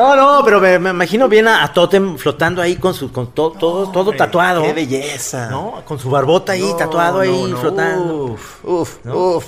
[0.00, 4.12] No, no, pero me, imagino bien a, Totem flotando ahí con su con todo todo
[4.12, 4.62] tatuado.
[4.62, 5.50] Qué belleza.
[5.50, 5.82] ¿No?
[5.84, 8.24] Con su barbota ahí, tatuado ahí, flotando.
[8.32, 9.44] Uf, uf, uf.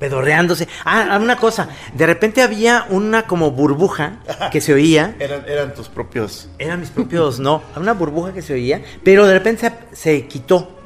[0.00, 0.66] Pedorreándose.
[0.84, 1.68] Ah, una cosa.
[1.94, 4.18] De repente había una como burbuja
[4.50, 5.14] que se oía.
[5.20, 6.48] eran, eran tus propios.
[6.58, 7.62] Eran mis propios, no.
[7.76, 10.80] Una burbuja que se oía, pero de repente se, quitó.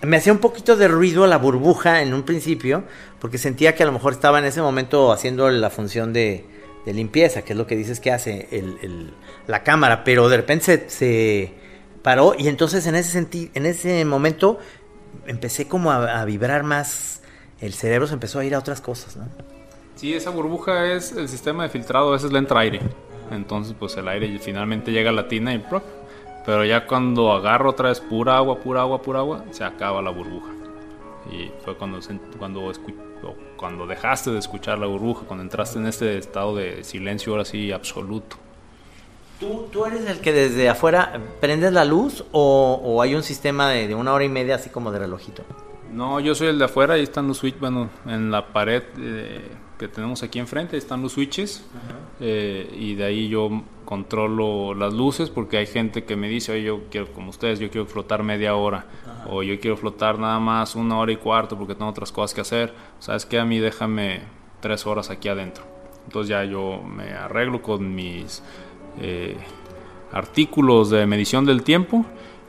[0.00, 2.84] Me hacía un poquito de ruido la burbuja en un principio,
[3.20, 6.46] porque sentía que a lo mejor estaba en ese momento haciendo la función de,
[6.84, 8.48] de limpieza, que es lo que dices que hace
[9.46, 11.54] la cámara, pero de repente se,
[12.02, 14.58] paró y entonces en ese, en ese momento
[15.26, 17.22] empecé como a, vibrar más,
[17.60, 19.24] el cerebro se empezó a ir a otras cosas, ¿no?
[19.94, 22.80] Sí, esa burbuja es el sistema de filtrado, a veces le entra aire,
[23.30, 25.64] entonces pues el aire finalmente llega a la tina y
[26.44, 30.10] pero ya cuando agarro otra vez pura agua, pura agua, pura agua, se acaba la
[30.10, 30.61] burbuja.
[31.30, 32.00] Y fue cuando,
[32.38, 32.72] cuando
[33.56, 37.70] cuando dejaste de escuchar la burbuja, cuando entraste en este estado de silencio ahora sí
[37.70, 38.36] absoluto.
[39.38, 43.94] ¿Tú, ¿Tú eres el que desde afuera prendes la luz o, hay un sistema de,
[43.94, 45.42] una hora y media así como de relojito?
[45.92, 49.48] No, yo soy el de afuera, ahí están los switches, bueno, en la pared eh,
[49.82, 51.64] que tenemos aquí enfrente están los switches
[52.20, 53.50] eh, y de ahí yo
[53.84, 57.68] controlo las luces porque hay gente que me dice, oye, yo quiero, como ustedes, yo
[57.68, 58.86] quiero flotar media hora
[59.28, 62.42] o yo quiero flotar nada más una hora y cuarto porque tengo otras cosas que
[62.42, 62.72] hacer.
[63.00, 63.40] ¿Sabes qué?
[63.40, 64.20] A mí déjame
[64.60, 65.64] tres horas aquí adentro.
[66.04, 68.40] Entonces ya yo me arreglo con mis
[69.00, 69.36] eh,
[70.12, 72.06] artículos de medición del tiempo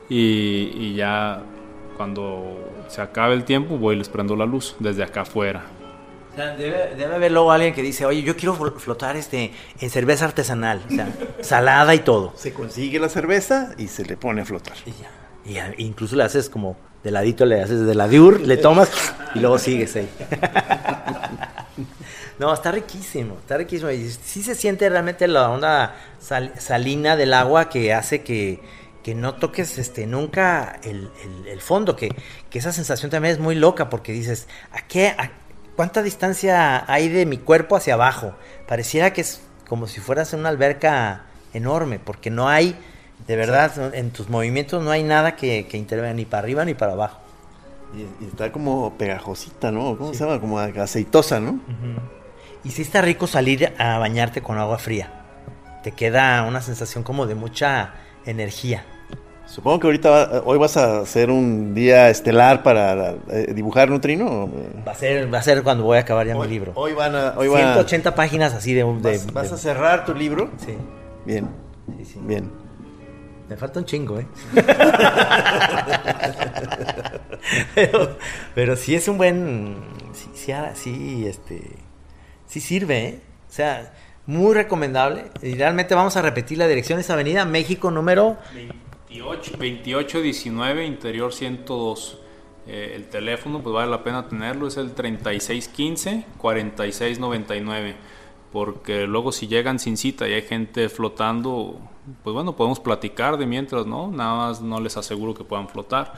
[0.08, 1.42] y, ya
[1.96, 5.64] cuando se acabe el tiempo voy y les prendo la luz desde acá afuera.
[6.36, 10.82] Debe, debe, haber luego alguien que dice, oye, yo quiero flotar este en cerveza artesanal,
[10.86, 11.08] o sea,
[11.40, 12.32] salada y todo.
[12.36, 14.76] Se consigue la cerveza y se le pone a flotar.
[14.86, 15.74] Y ya.
[15.76, 18.90] Y incluso le haces como de ladito, le haces de la diur, le tomas
[19.34, 20.08] y luego sigues ahí.
[22.38, 23.90] No, está riquísimo, está riquísimo.
[23.90, 28.60] Y sí se siente realmente la onda salina del agua que hace que,
[29.14, 32.08] no toques este nunca el, fondo, que,
[32.52, 35.14] esa sensación también es muy loca porque dices, ¿a qué?
[35.76, 38.34] ¿Cuánta distancia hay de mi cuerpo hacia abajo?
[38.68, 42.76] Pareciera que es como si fueras en una alberca enorme, porque no hay
[43.26, 46.74] de verdad, en tus movimientos no hay nada que, que intervenga ni para arriba ni
[46.74, 47.20] para abajo.
[48.20, 49.96] Y, está como pegajosita, ¿no?
[49.96, 50.40] ¿Cómo se llama?
[50.40, 51.60] Como aceitosa, ¿no?
[52.64, 55.10] Y sí está rico salir a bañarte con agua fría.
[55.82, 57.94] Te queda una sensación como de mucha
[58.26, 58.84] energía.
[59.46, 64.50] Supongo que ahorita hoy vas a hacer un día estelar para eh, dibujar Nutrino.
[64.86, 66.72] Va a ser va a ser cuando voy a acabar ya mi libro.
[66.74, 70.50] Hoy van a hoy 180 páginas así de, de ¿Vas, ¿Vas, a cerrar tu libro?
[70.58, 70.74] Sí.
[71.24, 71.48] Bien.
[71.98, 72.20] Sí, sí.
[72.22, 72.64] Bien.
[73.48, 74.26] Me falta un chingo, ¿eh?
[78.54, 79.76] pero, sí es un buen.
[80.14, 81.62] Sí, sí, sí, este.
[82.46, 83.20] Sí sirve, ¿eh?
[83.48, 83.92] O sea,
[84.24, 85.26] muy recomendable.
[85.42, 86.98] Y realmente vamos a repetir la dirección.
[86.98, 88.38] Es Avenida México número.
[89.22, 92.18] 28, 2819, interior 102.
[92.66, 97.94] Eh, el teléfono, pues vale la pena tenerlo, es el 3615-4699.
[98.52, 101.78] Porque luego si llegan sin cita y hay gente flotando,
[102.22, 104.10] pues bueno, podemos platicar de mientras, ¿no?
[104.10, 106.14] Nada más no les aseguro que puedan flotar,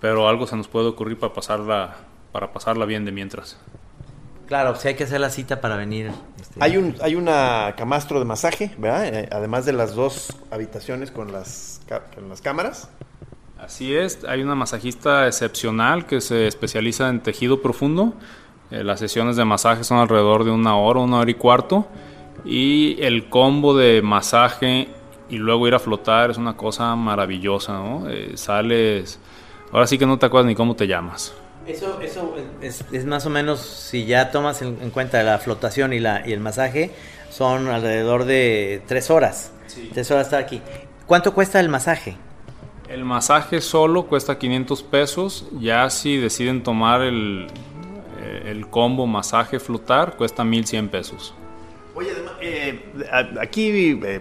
[0.00, 1.96] pero algo se nos puede ocurrir para pasarla,
[2.32, 3.58] para pasarla bien de mientras.
[4.46, 6.10] Claro, si hay que hacer la cita para venir.
[6.40, 6.58] Este...
[6.60, 9.06] Hay un hay una camastro de masaje, ¿verdad?
[9.06, 11.77] Eh, además de las dos habitaciones con las,
[12.14, 12.90] con las cámaras.
[13.58, 18.14] Así es, hay una masajista excepcional que se especializa en tejido profundo.
[18.70, 21.88] Eh, las sesiones de masaje son alrededor de una hora, una hora y cuarto.
[22.44, 24.88] Y el combo de masaje
[25.28, 28.08] y luego ir a flotar es una cosa maravillosa, ¿no?
[28.08, 29.18] Eh, sales,
[29.72, 31.34] ahora sí que no te acuerdas ni cómo te llamas.
[31.66, 35.92] Eso, eso es, es, más o menos, si ya tomas en, en, cuenta la flotación
[35.92, 36.92] y, la, y el masaje,
[37.30, 39.52] son alrededor de tres horas.
[39.66, 39.90] Sí.
[39.92, 40.62] Tres horas estar aquí.
[41.08, 42.18] ¿Cuánto cuesta el masaje?
[42.86, 45.46] El masaje solo cuesta 500 pesos.
[45.58, 47.46] Ya si deciden tomar el,
[48.20, 51.34] eh, el combo masaje flotar, cuesta 1100 pesos.
[51.94, 52.92] Oye, además, eh,
[53.40, 54.20] aquí, eh,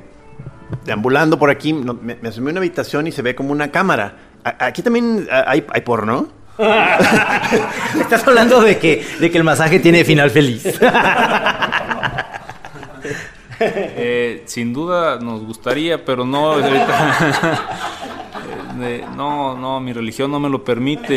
[0.85, 4.15] deambulando por aquí, me, me asomé una habitación y se ve como una cámara.
[4.45, 6.29] Aquí también hay, hay porno.
[7.99, 10.63] Estás hablando de que, de que el masaje tiene final feliz.
[13.60, 16.55] eh, sin duda nos gustaría, pero no.
[19.16, 21.16] no, no, mi religión no me lo permite.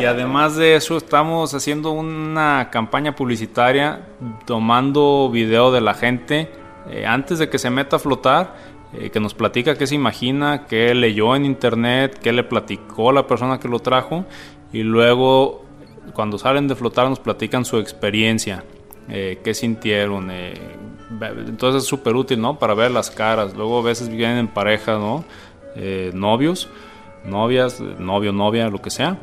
[0.00, 4.06] Y, además de eso, estamos haciendo una campaña publicitaria
[4.46, 6.50] tomando video de la gente
[6.88, 8.80] eh, antes de que se meta a flotar.
[8.92, 13.24] Eh, que nos platica qué se imagina, qué leyó en internet, qué le platicó la
[13.24, 14.24] persona que lo trajo
[14.72, 15.64] y luego
[16.12, 18.64] cuando salen de flotar nos platican su experiencia,
[19.08, 20.30] eh, qué sintieron.
[20.30, 20.54] Eh,
[21.10, 22.58] entonces es súper útil, ¿no?
[22.58, 23.54] Para ver las caras.
[23.54, 25.24] Luego a veces vienen en pareja, ¿no?
[25.76, 26.68] Eh, novios,
[27.24, 29.18] novias, novio, novia, lo que sea.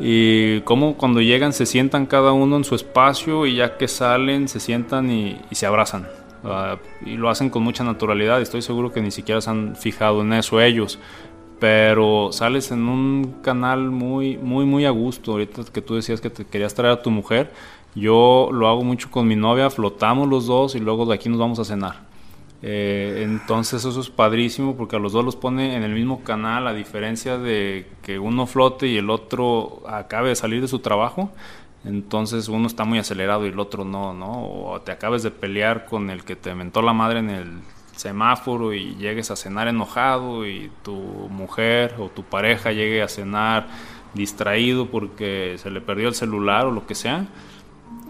[0.00, 4.46] Y cómo cuando llegan se sientan cada uno en su espacio y ya que salen
[4.46, 6.06] se sientan y, y se abrazan.
[6.44, 8.40] Uh, y lo hacen con mucha naturalidad.
[8.40, 10.98] Estoy seguro que ni siquiera se han fijado en eso ellos
[11.58, 15.32] pero sales en un canal muy, muy, muy a gusto.
[15.32, 17.50] Ahorita que tú decías que te querías traer a tu mujer,
[17.94, 21.38] yo lo hago mucho con mi novia, flotamos los dos y luego de aquí nos
[21.38, 22.08] vamos a cenar.
[22.60, 26.66] Eh, entonces eso es padrísimo porque a los dos los pone en el mismo canal,
[26.66, 31.30] a diferencia de que uno flote y el otro acabe de salir de su trabajo.
[31.84, 34.46] Entonces uno está muy acelerado y el otro no, ¿no?
[34.46, 37.60] O te acabes de pelear con el que te mentó la madre en el
[37.94, 43.68] semáforo y llegues a cenar enojado y tu mujer o tu pareja llegue a cenar
[44.14, 47.26] distraído porque se le perdió el celular o lo que sea.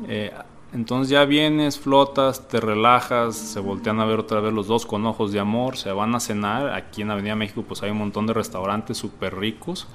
[0.07, 0.33] Eh,
[0.73, 5.07] entonces ya vienes, flotas, te relajas, se voltean a ver otra vez los dos con
[5.07, 6.75] ojos de amor, se van a cenar.
[6.75, 9.89] Aquí en Avenida México pues hay un montón de restaurantes súper ricos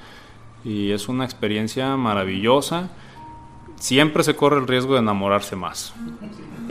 [0.64, 2.90] y es una experiencia maravillosa.
[3.76, 5.94] Siempre se corre el riesgo de enamorarse más.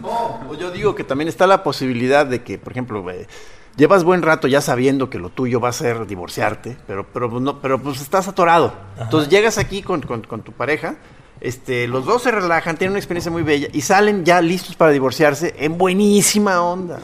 [0.02, 3.28] Oh, yo digo que también está la posibilidad de que, por ejemplo, eh,
[3.76, 7.60] llevas buen rato ya sabiendo que lo tuyo va a ser divorciarte, pero, pero, no,
[7.60, 8.72] pero pues estás atorado.
[8.94, 9.04] Ajá.
[9.04, 10.96] Entonces llegas aquí con, con, con, tu pareja,
[11.42, 14.92] este, los dos se relajan, tienen una experiencia muy bella y salen ya listos para
[14.92, 17.00] divorciarse en buenísima onda.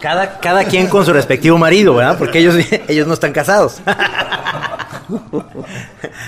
[0.00, 2.18] Cada, cada quien con su respectivo marido, ¿verdad?
[2.18, 2.56] Porque ellos,
[2.88, 3.80] ellos no están casados.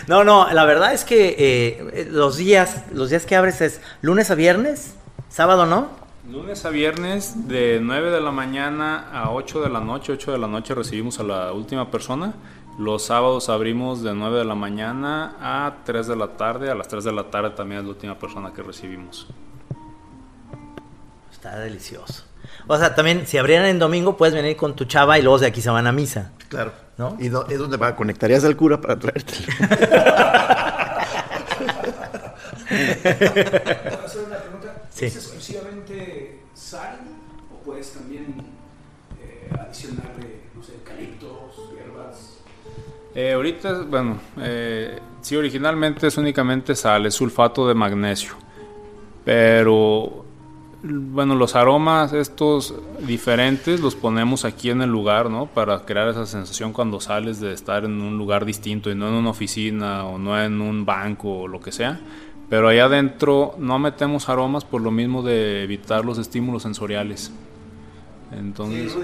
[0.06, 4.30] No, no, la verdad es que eh, los días, los días que abres es lunes
[4.30, 4.94] a viernes,
[5.28, 5.88] sábado no.
[6.30, 10.38] Lunes a viernes de 9 de la mañana a 8 de la noche, 8 de
[10.38, 12.34] la noche recibimos a la última persona.
[12.78, 16.86] Los sábados abrimos de 9 de la mañana a 3 de la tarde, a las
[16.86, 19.26] 3 de la tarde también es la última persona que recibimos.
[21.32, 22.24] Está delicioso.
[22.68, 25.46] O sea, también si abrieran en domingo puedes venir con tu chava y luego de
[25.46, 26.32] aquí se van a misa.
[26.48, 26.72] Claro.
[26.96, 27.16] ¿No?
[27.18, 27.96] ¿Y do, es donde va?
[27.96, 29.46] ¿Conectarías al cura para traértelo?
[32.68, 34.82] ¿Puedo hacer una pregunta?
[34.90, 35.06] Sí.
[35.06, 36.98] ¿Es exclusivamente sal
[37.52, 38.34] o puedes también
[39.20, 40.37] eh, adicionarle,
[43.20, 45.00] Eh, ahorita, bueno, eh,
[45.36, 48.34] originalmente es únicamente sal, es sulfato de magnesio.
[49.24, 50.24] Pero
[50.84, 55.46] bueno, los aromas estos diferentes los ponemos aquí en el lugar, ¿no?
[55.46, 59.14] Para crear esa sensación cuando sales de estar en un lugar distinto y no en
[59.14, 61.98] una oficina o no en un banco o lo que sea.
[62.48, 67.32] Pero allá adentro no metemos aromas por lo mismo de evitar los estímulos sensoriales.
[68.30, 68.92] Entonces...
[68.92, 68.98] Sí,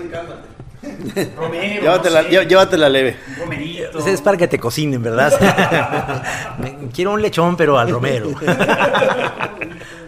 [1.36, 2.46] Romero, llévatela, no sé.
[2.46, 3.16] llévatela leve.
[3.38, 4.06] Romerito.
[4.06, 5.32] Es para que te cocinen, ¿verdad?
[6.94, 8.30] Quiero un lechón, pero al romero.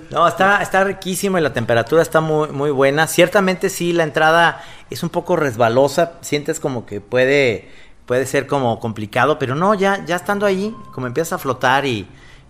[0.08, 3.08] No, está, está riquísimo y la temperatura está muy, muy buena.
[3.08, 6.12] Ciertamente sí, la entrada es un poco resbalosa.
[6.20, 7.68] Sientes como que puede,
[8.06, 12.06] puede ser como complicado, pero no, ya, ya estando ahí, como empiezas a flotar y,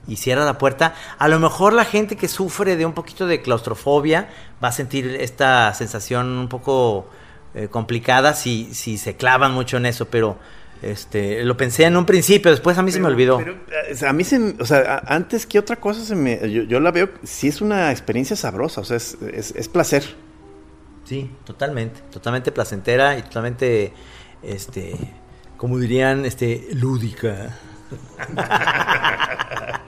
[0.07, 3.43] y cierra la puerta, a lo mejor la gente que sufre de un poquito de
[3.43, 4.29] claustrofobia
[4.63, 7.09] va a sentir esta sensación un poco
[7.57, 10.39] eh, complicada si, si se clavan mucho en eso, pero
[10.83, 13.41] este, lo pensé en un principio, después a mí se me olvidó.
[13.41, 17.09] Eh, a mí se, o sea, antes que otra cosa se me, yo, la veo,
[17.23, 20.05] sí es una experiencia sabrosa, o sea, es, es, placer.
[21.05, 23.93] Sí, totalmente, totalmente placentera y totalmente,
[24.43, 24.95] este,
[25.57, 27.57] como dirían, este, lúdica.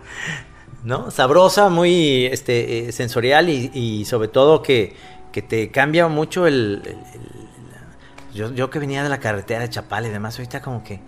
[0.84, 1.10] ¿No?
[1.10, 4.94] Sabrosa, muy este, eh, sensorial y, sobre todo que,
[5.32, 6.82] que, te cambia mucho el
[8.35, 11.01] yo, yo que venía de la carretera de Chapal y demás, ahorita como que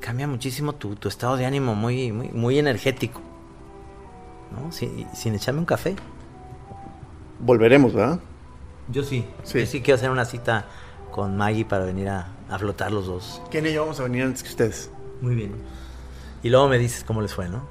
[0.00, 3.20] cambia muchísimo tu, estado de ánimo, muy, muy, muy energético.
[4.52, 4.70] ¿No?
[4.70, 5.96] Sin, sin echarme un café.
[7.40, 8.20] Volveremos, ¿verdad?
[8.88, 9.26] Yo sí.
[9.42, 9.60] sí.
[9.60, 10.66] Yo sí quiero hacer una cita
[11.10, 13.42] con Maggie para venir a, flotar los dos.
[13.50, 14.90] ¿Quién y yo vamos a venir antes que ustedes?
[15.20, 15.54] Muy bien.
[16.42, 17.66] Y luego me dices cómo les fue, ¿no?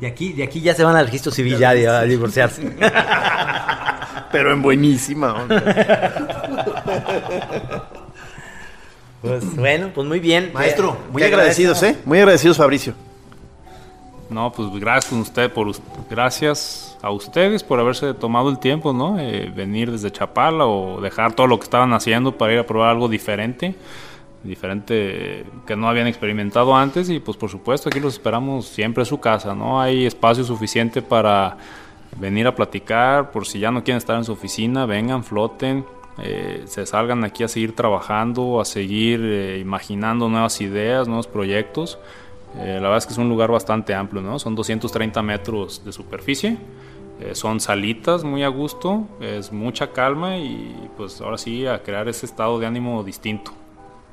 [0.00, 2.62] De aquí, de aquí ya se van al registro civil ya, a divorciarse.
[4.32, 5.62] Pero en buenísima onda.
[9.22, 10.50] Pues bueno, pues muy bien.
[10.52, 11.96] Maestro, muy agradecidos, ¿eh?
[12.04, 12.94] Muy agradecidos, Fabricio.
[14.28, 15.70] No, pues gracias a usted por
[16.10, 19.18] gracias a ustedes por haberse tomado el tiempo, ¿no?
[19.18, 22.90] Eh, venir desde Chapala o dejar todo lo que estaban haciendo para ir a probar
[22.90, 23.76] algo diferente,
[24.42, 29.06] diferente que no habían experimentado antes y pues por supuesto aquí los esperamos siempre en
[29.06, 29.80] su casa, ¿no?
[29.80, 31.56] Hay espacio suficiente para
[32.18, 35.84] venir a platicar, por si ya no quieren estar en su oficina, vengan, floten,
[36.18, 41.98] eh, se salgan aquí a seguir trabajando, a seguir eh, imaginando nuevas ideas, nuevos proyectos.
[42.58, 44.38] Eh, la verdad es que es un lugar bastante amplio, ¿no?
[44.38, 46.56] Son 230 metros de superficie,
[47.32, 52.26] son salitas muy a gusto, es mucha calma y pues ahora sí a crear ese
[52.26, 53.52] estado de ánimo distinto.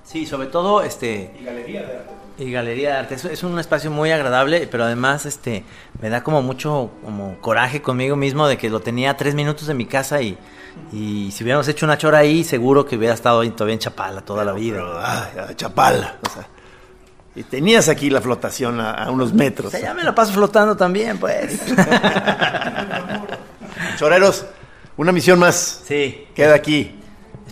[0.03, 1.33] Sí, sobre todo este...
[1.39, 2.22] Y galería de arte.
[2.37, 3.15] Y galería de arte.
[3.15, 5.63] Es, un espacio muy agradable, pero además este
[6.01, 9.67] me da como mucho como coraje conmigo mismo de que lo tenía a tres minutos
[9.67, 10.37] de mi casa y
[10.91, 14.43] y si hubiéramos hecho una chora ahí, seguro que hubiera estado todavía en Chapala toda
[14.43, 14.81] la vida.
[15.01, 16.17] ay, Chapala.
[17.35, 19.73] y tenías aquí la flotación a, unos metros.
[19.73, 21.59] ya me la paso flotando también, pues.
[23.97, 24.45] Choreros,
[24.97, 25.81] una misión más.
[25.85, 26.27] Sí.
[26.35, 26.99] Queda aquí.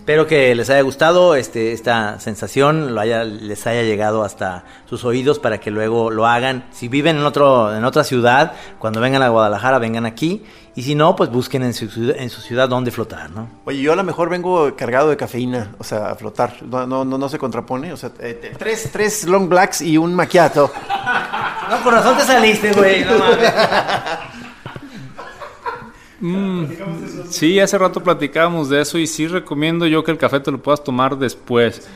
[0.02, 5.04] Espero que les haya gustado este, esta sensación, lo haya, les haya llegado hasta sus
[5.04, 6.64] oídos para que luego lo hagan.
[6.72, 10.42] Si viven en, otro, en otra ciudad, cuando vengan a Guadalajara, vengan aquí.
[10.74, 11.84] Y si no, pues busquen en su,
[12.16, 13.48] en su ciudad dónde flotar, ¿no?
[13.64, 16.56] Oye, yo a lo mejor vengo cargado de cafeína, o sea, a flotar.
[16.64, 17.92] No, no, no, se contrapone.
[17.92, 20.72] O sea, eh, tres, tres long blacks y un macchiato.
[21.70, 23.02] No, por razón te saliste, güey.
[23.02, 23.52] No mames.
[26.22, 26.66] Mm,
[27.30, 30.62] sí, hace rato platicábamos de eso y sí recomiendo yo que el café te lo
[30.62, 31.88] puedas tomar después.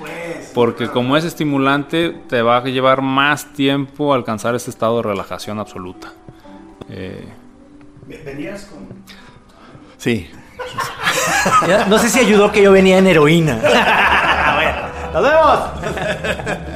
[0.53, 5.03] porque como es estimulante, te va a llevar más tiempo a alcanzar ese estado de
[5.05, 6.13] relajación absoluta.
[6.91, 7.25] Eh,
[8.25, 8.89] ¿Venías con...?
[9.97, 10.29] Sí.
[11.89, 13.57] no sé si ayudó que yo venía en heroína.
[14.55, 15.61] bueno, ¡Nos vemos!